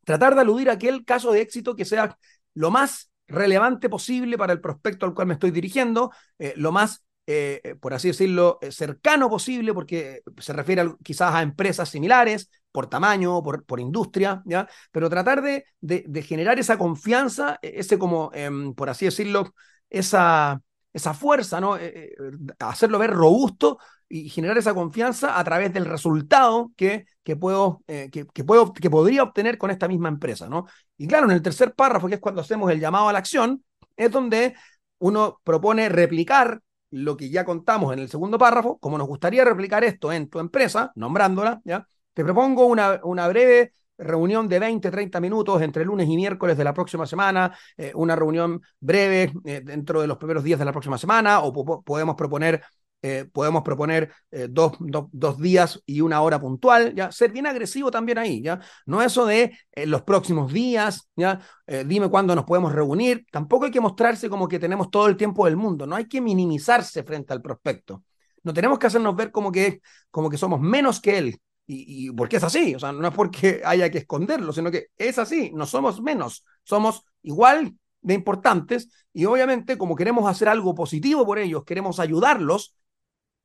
tratar 0.06 0.36
de 0.36 0.42
aludir 0.42 0.70
a 0.70 0.74
aquel 0.74 1.04
caso 1.04 1.32
de 1.32 1.42
éxito 1.42 1.76
que 1.76 1.86
sea 1.86 2.16
lo 2.54 2.70
más 2.70 3.10
relevante 3.28 3.90
posible 3.90 4.38
para 4.38 4.54
el 4.54 4.62
prospecto 4.62 5.06
al 5.06 5.14
cual 5.14 5.28
me 5.28 5.34
estoy 5.34 5.52
dirigiendo, 5.52 6.12
eh, 6.40 6.54
lo 6.58 6.72
más, 6.72 7.06
eh, 7.26 7.62
eh, 7.64 7.76
por 7.76 7.94
así 7.94 8.10
decirlo, 8.10 8.60
cercano 8.70 9.30
posible, 9.30 9.74
porque 9.74 10.22
se 10.38 10.54
refiere 10.54 10.94
quizás 11.04 11.34
a 11.34 11.42
empresas 11.42 11.90
similares, 11.90 12.50
por 12.72 12.88
tamaño, 12.90 13.42
por, 13.44 13.64
por 13.66 13.80
industria, 13.80 14.42
¿ya? 14.46 14.68
Pero 14.92 15.10
tratar 15.10 15.44
de, 15.44 15.66
de, 15.80 16.22
generar 16.24 16.58
esa 16.60 16.78
confianza, 16.78 17.60
e, 17.62 17.80
ese 17.80 18.00
como, 18.00 18.32
em, 18.34 18.74
por 18.74 18.90
así 18.90 19.06
decirlo, 19.06 19.54
esa, 19.92 20.60
esa 20.94 21.14
fuerza, 21.14 21.60
¿no? 21.60 21.78
Eh, 21.78 22.14
eh, 22.18 22.32
hacerlo 22.60 23.00
ver 23.00 23.12
robusto 23.12 23.80
y 24.08 24.30
generar 24.30 24.58
esa 24.58 24.74
confianza 24.74 25.40
a 25.40 25.44
través 25.44 25.74
del 25.74 25.86
resultado 25.86 26.72
que, 26.78 27.06
que 27.24 27.36
puedo, 27.36 27.82
eh, 27.88 28.10
que, 28.12 28.44
puedo, 28.44 28.72
que 28.74 28.90
podría 28.90 29.24
obtener 29.24 29.58
con 29.58 29.72
esta 29.72 29.88
misma 29.88 30.10
empresa, 30.10 30.48
¿no? 30.48 30.66
Y 30.98 31.08
claro, 31.08 31.26
en 31.26 31.32
el 31.32 31.42
tercer 31.42 31.74
párrafo, 31.74 32.08
que 32.08 32.16
es 32.16 32.22
cuando 32.22 32.42
hacemos 32.42 32.72
el 32.72 32.80
llamado 32.80 33.10
a 33.10 33.14
la 33.14 33.20
acción, 33.20 33.64
es 33.98 34.12
donde 34.12 34.56
uno 35.00 35.42
propone 35.44 35.90
replicar 35.90 36.62
lo 36.92 37.18
que 37.18 37.30
ya 37.30 37.44
contamos 37.44 37.92
en 37.92 38.00
el 38.00 38.10
segundo 38.10 38.38
párrafo, 38.38 38.78
como 38.78 39.00
nos 39.00 39.08
gustaría 39.08 39.44
replicar 39.44 39.84
esto 39.84 40.12
en 40.12 40.30
tu 40.30 40.40
empresa, 40.40 40.92
nombrándola, 40.96 41.60
¿ya? 41.66 41.88
Te 42.14 42.24
propongo 42.24 42.68
una, 42.68 43.00
una 43.04 43.28
breve 43.28 43.74
reunión 43.98 44.48
de 44.48 44.60
20, 44.60 44.92
30 44.92 45.20
minutos 45.20 45.62
entre 45.62 45.86
lunes 45.86 46.08
y 46.08 46.16
miércoles 46.16 46.58
de 46.58 46.64
la 46.64 46.74
próxima 46.74 47.06
semana, 47.06 47.56
eh, 47.78 47.92
una 47.96 48.16
reunión 48.16 48.62
breve 48.80 49.34
eh, 49.46 49.62
dentro 49.64 50.02
de 50.02 50.08
los 50.08 50.18
primeros 50.18 50.44
días 50.44 50.60
de 50.60 50.66
la 50.66 50.72
próxima 50.72 50.98
semana, 50.98 51.42
o 51.42 51.84
podemos 51.84 52.16
proponer, 52.16 52.64
eh, 53.02 53.26
podemos 53.32 53.64
proponer 53.64 54.14
dos, 54.50 54.74
dos, 54.80 55.38
días 55.40 55.82
y 55.86 56.02
una 56.02 56.22
hora 56.22 56.40
puntual, 56.40 56.94
ya 56.96 57.12
ser 57.12 57.32
bien 57.32 57.48
agresivo 57.48 57.92
también 57.92 58.18
ahí, 58.18 58.42
ya 58.42 58.60
no 58.86 59.02
eso 59.02 59.26
de 59.26 59.58
los 59.86 60.04
próximos 60.04 60.52
días, 60.54 61.10
ya 61.16 61.40
dime 61.86 62.10
cuándo 62.10 62.34
nos 62.36 62.46
podemos 62.46 62.72
reunir, 62.72 63.26
tampoco 63.32 63.66
hay 63.66 63.72
que 63.72 63.82
mostrarse 63.82 64.30
como 64.30 64.48
que 64.48 64.60
tenemos 64.60 64.90
todo 64.90 65.08
el 65.08 65.18
tiempo 65.18 65.46
del 65.46 65.58
mundo, 65.58 65.86
no 65.86 65.96
hay 65.96 66.08
que 66.08 66.22
minimizarse 66.22 67.04
frente 67.04 67.34
al 67.34 67.42
prospecto. 67.42 68.04
No 68.44 68.54
tenemos 68.54 68.78
que 68.78 68.88
hacernos 68.88 69.16
ver 69.16 69.32
como 69.32 69.52
que, 69.52 69.82
como 70.12 70.30
que 70.30 70.38
somos 70.38 70.60
menos 70.60 71.00
que 71.00 71.18
él, 71.18 71.40
y, 71.66 72.12
porque 72.12 72.38
es 72.38 72.44
así, 72.44 72.76
o 72.76 72.80
sea, 72.80 72.92
no 72.92 73.08
es 73.08 73.14
porque 73.14 73.62
haya 73.64 73.90
que 73.90 74.00
esconderlo, 74.00 74.52
sino 74.52 74.70
que 74.70 74.88
es 74.98 75.18
así, 75.18 75.52
no 75.54 75.66
somos 75.66 76.02
menos, 76.02 76.44
somos 76.64 77.06
igual 77.22 77.76
de 78.02 78.14
importantes 78.14 78.90
y 79.14 79.26
obviamente 79.26 79.78
como 79.78 79.96
queremos 79.96 80.30
hacer 80.30 80.50
algo 80.50 80.76
positivo 80.76 81.26
por 81.26 81.40
ellos, 81.40 81.64
queremos 81.64 82.00
ayudarlos, 82.00 82.76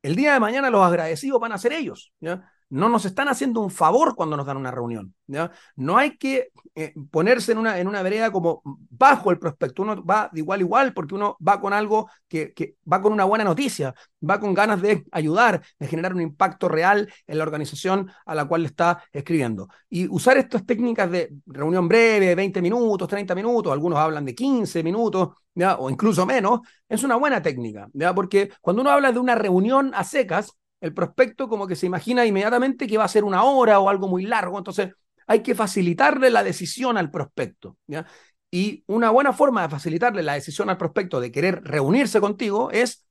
el 0.02 0.16
día 0.16 0.33
de 0.33 0.40
mañana 0.40 0.70
los 0.70 0.85
agradecidos 0.85 1.40
van 1.40 1.52
a 1.52 1.59
ser 1.59 1.72
ellos, 1.72 2.12
¿ya? 2.20 2.50
No 2.70 2.88
nos 2.88 3.04
están 3.04 3.28
haciendo 3.28 3.61
un 3.61 3.70
favor 3.70 4.14
cuando 4.14 4.37
nos 4.37 4.46
dan 4.46 4.57
una 4.57 4.70
reunión. 4.70 5.14
¿ya? 5.26 5.50
No 5.76 5.96
hay 5.96 6.16
que 6.16 6.50
eh, 6.74 6.94
ponerse 7.11 7.52
en 7.52 7.59
una, 7.59 7.78
en 7.78 7.88
una 7.88 8.02
vereda 8.02 8.31
como 8.31 8.62
bajo 8.64 9.31
el 9.31 9.38
prospecto. 9.38 9.83
Uno 9.83 10.04
va 10.04 10.28
de 10.33 10.40
igual 10.40 10.61
a 10.61 10.62
igual 10.62 10.92
porque 10.92 11.14
uno 11.14 11.37
va 11.46 11.61
con 11.61 11.72
algo 11.72 12.11
que, 12.28 12.52
que 12.52 12.76
va 12.90 13.00
con 13.00 13.12
una 13.12 13.24
buena 13.24 13.44
noticia, 13.44 13.94
va 14.28 14.38
con 14.40 14.54
ganas 14.54 14.83
de 14.83 15.04
ayudar, 15.12 15.62
de 15.78 15.87
generar 15.87 16.14
un 16.14 16.20
impacto 16.20 16.68
real 16.68 17.12
en 17.26 17.38
la 17.38 17.44
organización 17.44 18.11
a 18.26 18.35
la 18.35 18.44
cual 18.46 18.64
está 18.64 19.02
escribiendo. 19.12 19.68
Y 19.88 20.07
usar 20.09 20.37
estas 20.37 20.66
técnicas 20.66 21.11
de 21.11 21.33
reunión 21.46 21.88
breve, 21.88 22.35
20 22.35 22.61
minutos, 22.61 23.09
30 23.09 23.35
minutos, 23.35 23.72
algunos 23.72 23.98
hablan 23.98 24.24
de 24.24 24.35
15 24.35 24.83
minutos, 24.83 25.31
¿ya? 25.54 25.76
o 25.76 25.90
incluso 25.90 26.26
menos, 26.26 26.61
es 26.88 27.02
una 27.02 27.16
buena 27.16 27.42
técnica, 27.42 27.88
¿ya? 27.92 28.14
porque 28.14 28.50
cuando 28.61 28.83
uno 28.83 28.90
habla 28.90 29.12
de 29.12 29.18
una 29.18 29.35
reunión 29.35 29.92
a 29.94 30.04
secas, 30.04 30.52
el 30.80 30.94
prospecto 30.94 31.48
como 31.48 31.66
que 31.66 31.76
se 31.76 31.86
imagina 31.86 32.24
inmediatamente 32.24 32.86
que 32.86 32.98
va 32.98 33.04
a 33.04 33.08
ser 33.08 33.24
una 33.24 33.44
hora 33.44 33.80
o 33.80 33.88
algo 33.88 34.08
muy 34.08 34.24
largo, 34.24 34.58
entonces 34.58 34.92
hay 35.26 35.42
que 35.42 35.54
facilitarle 35.54 36.30
la 36.30 36.42
decisión 36.42 36.96
al 36.96 37.10
prospecto. 37.10 37.76
¿ya? 37.86 38.06
Y 38.50 38.84
una 38.86 39.10
buena 39.10 39.32
forma 39.32 39.62
de 39.62 39.68
facilitarle 39.68 40.22
la 40.22 40.34
decisión 40.34 40.70
al 40.70 40.78
prospecto 40.78 41.20
de 41.20 41.30
querer 41.30 41.62
reunirse 41.64 42.20
contigo 42.20 42.70
es 42.70 43.06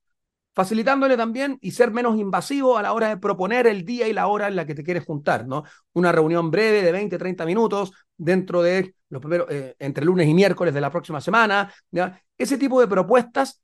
facilitándole 0.54 1.16
también 1.16 1.56
y 1.60 1.70
ser 1.70 1.92
menos 1.92 2.18
invasivo 2.18 2.76
a 2.76 2.82
la 2.82 2.92
hora 2.92 3.10
de 3.10 3.16
proponer 3.16 3.68
el 3.68 3.84
día 3.84 4.08
y 4.08 4.12
la 4.12 4.26
hora 4.26 4.48
en 4.48 4.56
la 4.56 4.66
que 4.66 4.74
te 4.74 4.82
quieres 4.82 5.04
juntar, 5.04 5.46
¿no? 5.46 5.62
Una 5.92 6.10
reunión 6.10 6.50
breve 6.50 6.82
de 6.82 6.90
20, 6.90 7.16
30 7.16 7.46
minutos 7.46 7.92
dentro 8.16 8.60
de 8.60 8.96
los 9.08 9.20
primeros, 9.20 9.46
eh, 9.50 9.76
entre 9.78 10.04
lunes 10.04 10.26
y 10.26 10.34
miércoles 10.34 10.74
de 10.74 10.80
la 10.80 10.90
próxima 10.90 11.20
semana, 11.20 11.72
¿ya? 11.92 12.20
Ese 12.36 12.58
tipo 12.58 12.80
de 12.80 12.88
propuestas 12.88 13.62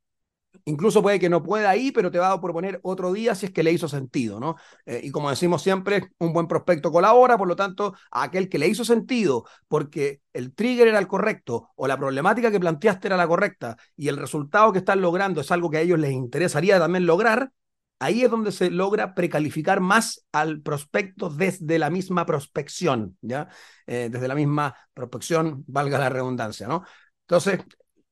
Incluso 0.64 1.02
puede 1.02 1.18
que 1.18 1.28
no 1.28 1.42
pueda 1.42 1.76
ir, 1.76 1.92
pero 1.92 2.10
te 2.10 2.18
va 2.18 2.32
a 2.32 2.40
proponer 2.40 2.80
otro 2.82 3.12
día 3.12 3.34
si 3.34 3.46
es 3.46 3.52
que 3.52 3.62
le 3.62 3.72
hizo 3.72 3.88
sentido, 3.88 4.40
¿no? 4.40 4.56
Eh, 4.86 5.00
y 5.04 5.10
como 5.10 5.30
decimos 5.30 5.62
siempre, 5.62 6.10
un 6.18 6.32
buen 6.32 6.46
prospecto 6.46 6.90
colabora, 6.90 7.36
por 7.36 7.48
lo 7.48 7.56
tanto, 7.56 7.94
a 8.10 8.24
aquel 8.24 8.48
que 8.48 8.58
le 8.58 8.68
hizo 8.68 8.84
sentido 8.84 9.44
porque 9.68 10.20
el 10.32 10.54
trigger 10.54 10.88
era 10.88 10.98
el 10.98 11.06
correcto 11.06 11.70
o 11.76 11.86
la 11.86 11.96
problemática 11.96 12.50
que 12.50 12.60
planteaste 12.60 13.08
era 13.08 13.16
la 13.16 13.28
correcta 13.28 13.76
y 13.96 14.08
el 14.08 14.16
resultado 14.16 14.72
que 14.72 14.78
están 14.78 15.00
logrando 15.00 15.40
es 15.40 15.50
algo 15.50 15.70
que 15.70 15.78
a 15.78 15.80
ellos 15.80 15.98
les 15.98 16.12
interesaría 16.12 16.78
también 16.78 17.06
lograr, 17.06 17.50
ahí 17.98 18.22
es 18.22 18.30
donde 18.30 18.52
se 18.52 18.70
logra 18.70 19.14
precalificar 19.14 19.80
más 19.80 20.26
al 20.32 20.60
prospecto 20.60 21.30
desde 21.30 21.78
la 21.78 21.90
misma 21.90 22.26
prospección, 22.26 23.16
¿ya? 23.20 23.48
Eh, 23.86 24.08
desde 24.10 24.28
la 24.28 24.34
misma 24.34 24.74
prospección, 24.92 25.64
valga 25.66 25.98
la 25.98 26.08
redundancia, 26.08 26.66
¿no? 26.66 26.84
Entonces, 27.22 27.60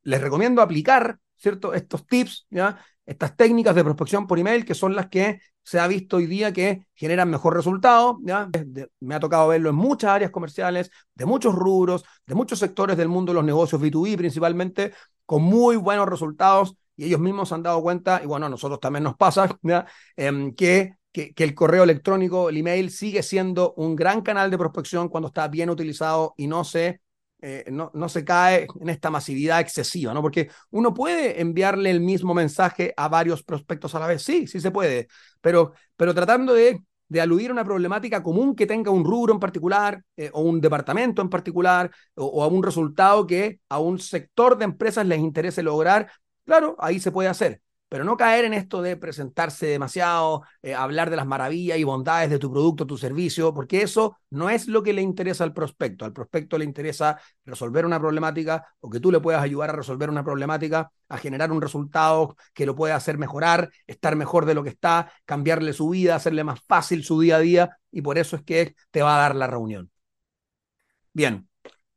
les 0.02 0.20
recomiendo 0.20 0.62
aplicar 0.62 1.18
¿cierto? 1.42 1.74
Estos 1.74 2.07
tips. 2.07 2.46
Estas 3.05 3.37
técnicas 3.37 3.74
de 3.74 3.83
prospección 3.83 4.28
por 4.28 4.38
email 4.38 4.64
que 4.64 4.74
son 4.74 4.94
las 4.94 5.09
que 5.09 5.40
se 5.64 5.81
ha 5.81 5.88
visto 5.88 6.18
hoy 6.18 6.26
día 6.26 6.52
que 6.52 6.87
generan 6.94 7.31
mejor 7.31 7.55
resultado, 7.55 8.18
¿ya? 8.22 8.48
me 9.00 9.14
ha 9.14 9.20
tocado 9.20 9.48
verlo 9.48 9.70
en 9.70 9.76
muchas 9.76 10.11
áreas 10.11 10.31
comerciales, 10.31 10.90
de 11.14 11.26
muchos 11.26 11.55
rubros, 11.55 12.05
de 12.26 12.35
muchos 12.35 12.61
sectores 12.61 12.96
del 12.96 13.09
mundo 13.09 13.33
de 13.33 13.35
los 13.35 13.44
negocios 13.44 13.81
B2B 13.81 14.16
principalmente, 14.16 14.92
con 15.26 15.42
muy 15.42 15.76
buenos 15.76 16.09
resultados 16.09 16.76
y 16.96 17.07
ellos 17.07 17.20
mismos 17.20 17.48
se 17.48 17.57
han 17.57 17.62
dado 17.62 17.83
cuenta, 17.83 18.20
y 18.22 18.26
bueno, 18.26 18.46
a 18.46 18.48
nosotros 18.48 18.78
también 18.78 19.02
nos 19.05 19.16
pasa, 19.16 19.59
¿ya? 19.62 19.87
Em, 20.16 20.55
que, 20.55 20.94
que, 21.12 21.33
el 21.37 21.55
correo 21.55 21.85
electrónico, 21.85 22.48
el 22.48 22.57
email, 22.59 22.90
sigue 22.90 23.22
siendo 23.22 23.72
un 23.76 23.96
gran 23.96 24.20
canal 24.20 24.50
de 24.50 24.59
prospección 24.59 25.09
cuando 25.09 25.28
está 25.28 25.48
bien 25.48 25.70
utilizado 25.70 26.35
y 26.37 26.46
no 26.46 26.64
se 26.64 27.00
eh, 27.42 27.64
no, 27.70 27.90
no, 27.92 28.09
se 28.09 28.24
cae 28.24 28.66
en 28.81 28.88
esta 28.88 29.11
masividad 29.11 29.61
excesiva, 29.61 30.14
¿no? 30.14 30.22
Porque 30.22 30.48
uno 30.70 30.94
puede 30.94 31.40
enviarle 31.40 31.90
el 31.90 32.00
mismo 32.00 32.35
mensaje 32.35 32.94
a 32.96 33.09
varios 33.09 33.42
prospectos 33.42 33.94
a 33.94 33.98
la 33.98 34.07
vez, 34.07 34.22
sí, 34.22 34.46
sí 34.46 34.61
se 34.61 34.70
puede, 34.70 35.09
pero, 35.40 35.72
pero 35.96 36.14
tratando 36.14 36.55
de, 36.55 36.81
de 37.09 37.20
aludir 37.20 37.50
a 37.50 37.52
una 37.52 37.64
problemática 37.64 38.22
común 38.22 38.55
que 38.55 38.66
tenga 38.66 38.92
un 38.92 39.05
rubro 39.05 39.35
en 39.35 39.40
particular 39.40 40.02
eh, 40.16 40.31
o 40.33 40.42
un 40.42 40.61
departamento 40.61 41.20
en 41.20 41.28
particular 41.28 41.90
o, 42.14 42.26
o 42.26 42.42
a 42.44 42.46
un 42.46 42.62
resultado 42.62 43.26
que 43.26 43.59
a 43.68 43.81
un 43.81 43.98
sector 43.98 44.57
de 44.57 44.64
empresas 44.64 45.05
les 45.05 45.18
interese 45.18 45.62
lograr, 45.62 46.11
claro, 46.44 46.76
ahí 46.78 47.00
se 47.00 47.11
puede 47.11 47.28
hacer 47.28 47.61
pero 47.92 48.05
no 48.05 48.16
caer 48.16 48.46
en 48.46 48.55
esto 48.55 48.81
de 48.81 48.96
presentarse 48.96 49.66
demasiado, 49.66 50.44
eh, 50.62 50.74
hablar 50.74 51.11
de 51.11 51.16
las 51.16 51.26
maravillas 51.26 51.76
y 51.76 51.85
bondades 51.85 52.31
de 52.31 52.38
tu 52.38 52.50
producto, 52.50 52.87
tu 52.87 52.96
servicio, 52.96 53.52
porque 53.52 53.83
eso 53.83 54.16
no 54.31 54.48
es 54.48 54.66
lo 54.66 54.83
que 54.83 54.94
le 54.94 55.02
interesa 55.02 55.44
al 55.44 55.52
prospecto. 55.52 56.07
Al 56.07 56.14
prospecto 56.14 56.57
le 56.57 56.64
interesa 56.64 57.20
resolver 57.44 57.85
una 57.85 58.00
problemática 58.00 58.66
o 58.81 58.88
que 58.88 58.98
tú 58.98 59.12
le 59.12 59.20
puedas 59.20 59.42
ayudar 59.42 59.68
a 59.68 59.72
resolver 59.74 60.09
una 60.09 60.24
problemática, 60.24 60.90
a 61.11 61.18
generar 61.18 61.52
un 61.52 61.61
resultado 61.61 62.35
que 62.55 62.64
lo 62.64 62.74
pueda 62.74 62.96
hacer 62.96 63.18
mejorar, 63.18 63.70
estar 63.87 64.16
mejor 64.16 64.46
de 64.46 64.55
lo 64.55 64.62
que 64.62 64.70
está, 64.70 65.12
cambiarle 65.26 65.74
su 65.74 65.90
vida, 65.90 66.14
hacerle 66.14 66.44
más 66.44 66.61
fácil 66.66 67.05
su 67.05 67.20
día 67.20 67.37
a 67.37 67.40
día, 67.40 67.78
y 67.90 68.00
por 68.00 68.16
eso 68.16 68.37
es 68.37 68.42
que 68.42 68.74
te 68.90 69.02
va 69.02 69.16
a 69.16 69.20
dar 69.20 69.37
la 69.37 69.48
reunión. 69.48 69.90
Bien, 71.12 71.46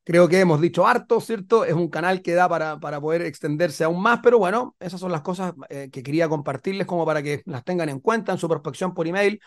Creo 0.06 0.30
que 0.30 0.40
hemos 0.40 0.62
dicho 0.62 0.86
harto, 0.86 1.20
¿cierto? 1.20 1.66
Es 1.66 1.74
un 1.74 1.90
canal 1.90 2.22
que 2.22 2.36
da 2.36 2.48
para, 2.48 2.80
para 2.80 3.02
poder 3.02 3.24
extenderse 3.24 3.84
aún 3.84 4.04
más, 4.04 4.20
pero 4.22 4.38
bueno, 4.38 4.76
esas 4.80 5.00
son 5.00 5.12
las 5.12 5.22
cosas 5.22 5.54
eh, 5.70 5.90
que 5.92 6.04
quería 6.04 6.30
compartirles 6.30 6.86
como 6.86 7.08
para 7.08 7.24
que 7.24 7.42
las 7.46 7.64
tengan 7.64 7.90
en 7.90 8.00
cuenta 8.00 8.32
en 8.32 8.38
su 8.38 8.48
prospección 8.48 8.94
por 8.94 9.08
email. 9.08 9.42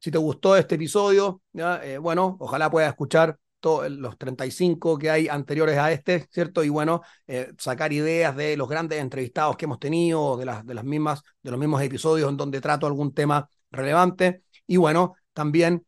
Si 0.00 0.10
te 0.10 0.18
gustó 0.18 0.56
este 0.56 0.74
episodio. 0.74 1.42
Eh, 1.54 1.98
bueno, 1.98 2.36
ojalá 2.40 2.68
puedas 2.68 2.90
escuchar 2.90 3.38
los 3.62 4.18
35 4.18 4.98
que 4.98 5.10
hay 5.10 5.28
anteriores 5.28 5.78
a 5.78 5.92
este, 5.92 6.26
¿cierto? 6.32 6.64
Y 6.64 6.70
bueno, 6.70 7.02
eh, 7.28 7.52
sacar 7.58 7.92
ideas 7.92 8.34
de 8.34 8.56
los 8.56 8.68
grandes 8.68 8.98
entrevistados 8.98 9.56
que 9.56 9.66
hemos 9.66 9.78
tenido, 9.78 10.36
de 10.36 10.44
las, 10.44 10.66
de 10.66 10.74
las 10.74 10.84
mismas, 10.84 11.22
de 11.40 11.52
los 11.52 11.60
mismos 11.60 11.82
episodios 11.82 12.28
en 12.30 12.36
donde 12.36 12.60
trato 12.60 12.84
algún 12.84 13.14
tema 13.14 13.48
relevante. 13.70 14.42
Y 14.66 14.76
bueno, 14.76 15.14
también 15.32 15.86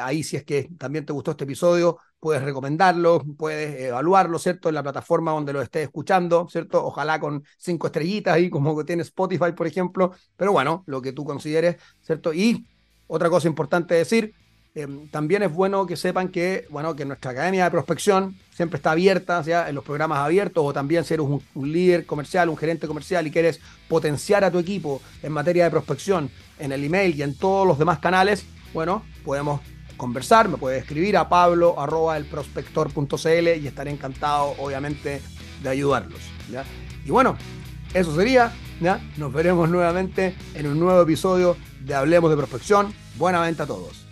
ahí 0.00 0.22
si 0.22 0.36
es 0.36 0.44
que 0.44 0.68
también 0.78 1.04
te 1.04 1.12
gustó 1.12 1.32
este 1.32 1.44
episodio, 1.44 1.98
puedes 2.20 2.42
recomendarlo, 2.42 3.22
puedes 3.36 3.80
evaluarlo, 3.80 4.38
¿cierto? 4.38 4.68
En 4.68 4.74
la 4.74 4.82
plataforma 4.82 5.32
donde 5.32 5.52
lo 5.52 5.62
estés 5.62 5.84
escuchando, 5.84 6.48
¿cierto? 6.50 6.84
Ojalá 6.84 7.20
con 7.20 7.44
cinco 7.58 7.86
estrellitas 7.86 8.34
ahí, 8.34 8.50
como 8.50 8.76
que 8.76 8.84
tiene 8.84 9.02
Spotify, 9.02 9.52
por 9.52 9.66
ejemplo, 9.66 10.12
pero 10.36 10.52
bueno, 10.52 10.82
lo 10.86 11.02
que 11.02 11.12
tú 11.12 11.24
consideres, 11.24 11.76
¿cierto? 12.02 12.32
Y 12.32 12.66
otra 13.06 13.30
cosa 13.30 13.48
importante 13.48 13.94
decir, 13.94 14.34
em, 14.74 15.08
también 15.08 15.42
es 15.42 15.52
bueno 15.52 15.86
que 15.86 15.96
sepan 15.96 16.28
que, 16.28 16.66
bueno, 16.70 16.96
que 16.96 17.04
nuestra 17.04 17.30
academia 17.30 17.64
de 17.64 17.70
prospección 17.70 18.36
siempre 18.50 18.78
está 18.78 18.92
abierta, 18.92 19.42
sea 19.44 19.68
en 19.68 19.74
los 19.74 19.84
programas 19.84 20.18
abiertos 20.18 20.64
o 20.66 20.72
también 20.72 21.04
si 21.04 21.14
eres 21.14 21.26
un, 21.26 21.42
un, 21.54 21.72
líder 21.72 22.06
comercial, 22.06 22.48
un 22.48 22.56
gerente 22.56 22.86
comercial 22.86 23.26
y 23.26 23.30
quieres 23.30 23.60
potenciar 23.88 24.44
a 24.44 24.50
tu 24.50 24.58
equipo 24.58 25.00
en 25.22 25.32
materia 25.32 25.64
de 25.64 25.70
prospección 25.70 26.30
en 26.58 26.72
el 26.72 26.82
email 26.84 27.14
y 27.14 27.22
en 27.22 27.36
todos 27.36 27.66
los 27.66 27.78
demás 27.78 27.98
canales, 28.00 28.44
bueno, 28.72 29.02
podemos 29.24 29.60
conversar, 29.96 30.48
me 30.48 30.56
puede 30.56 30.78
escribir 30.78 31.16
a 31.16 31.28
pablo 31.28 31.80
arroba 31.80 32.18
y 33.56 33.66
estaré 33.66 33.90
encantado, 33.90 34.54
obviamente, 34.58 35.22
de 35.62 35.68
ayudarlos. 35.68 36.20
Y 37.04 37.10
bueno, 37.10 37.36
eso 37.94 38.14
sería. 38.14 38.52
Nos 39.16 39.32
veremos 39.32 39.70
nuevamente 39.70 40.34
en 40.54 40.66
un 40.66 40.78
nuevo 40.78 41.00
episodio 41.00 41.56
de 41.80 41.94
Hablemos 41.94 42.30
de 42.30 42.36
Prospección. 42.36 42.92
Buena 43.16 43.40
venta 43.40 43.62
a 43.62 43.66
todos. 43.66 44.05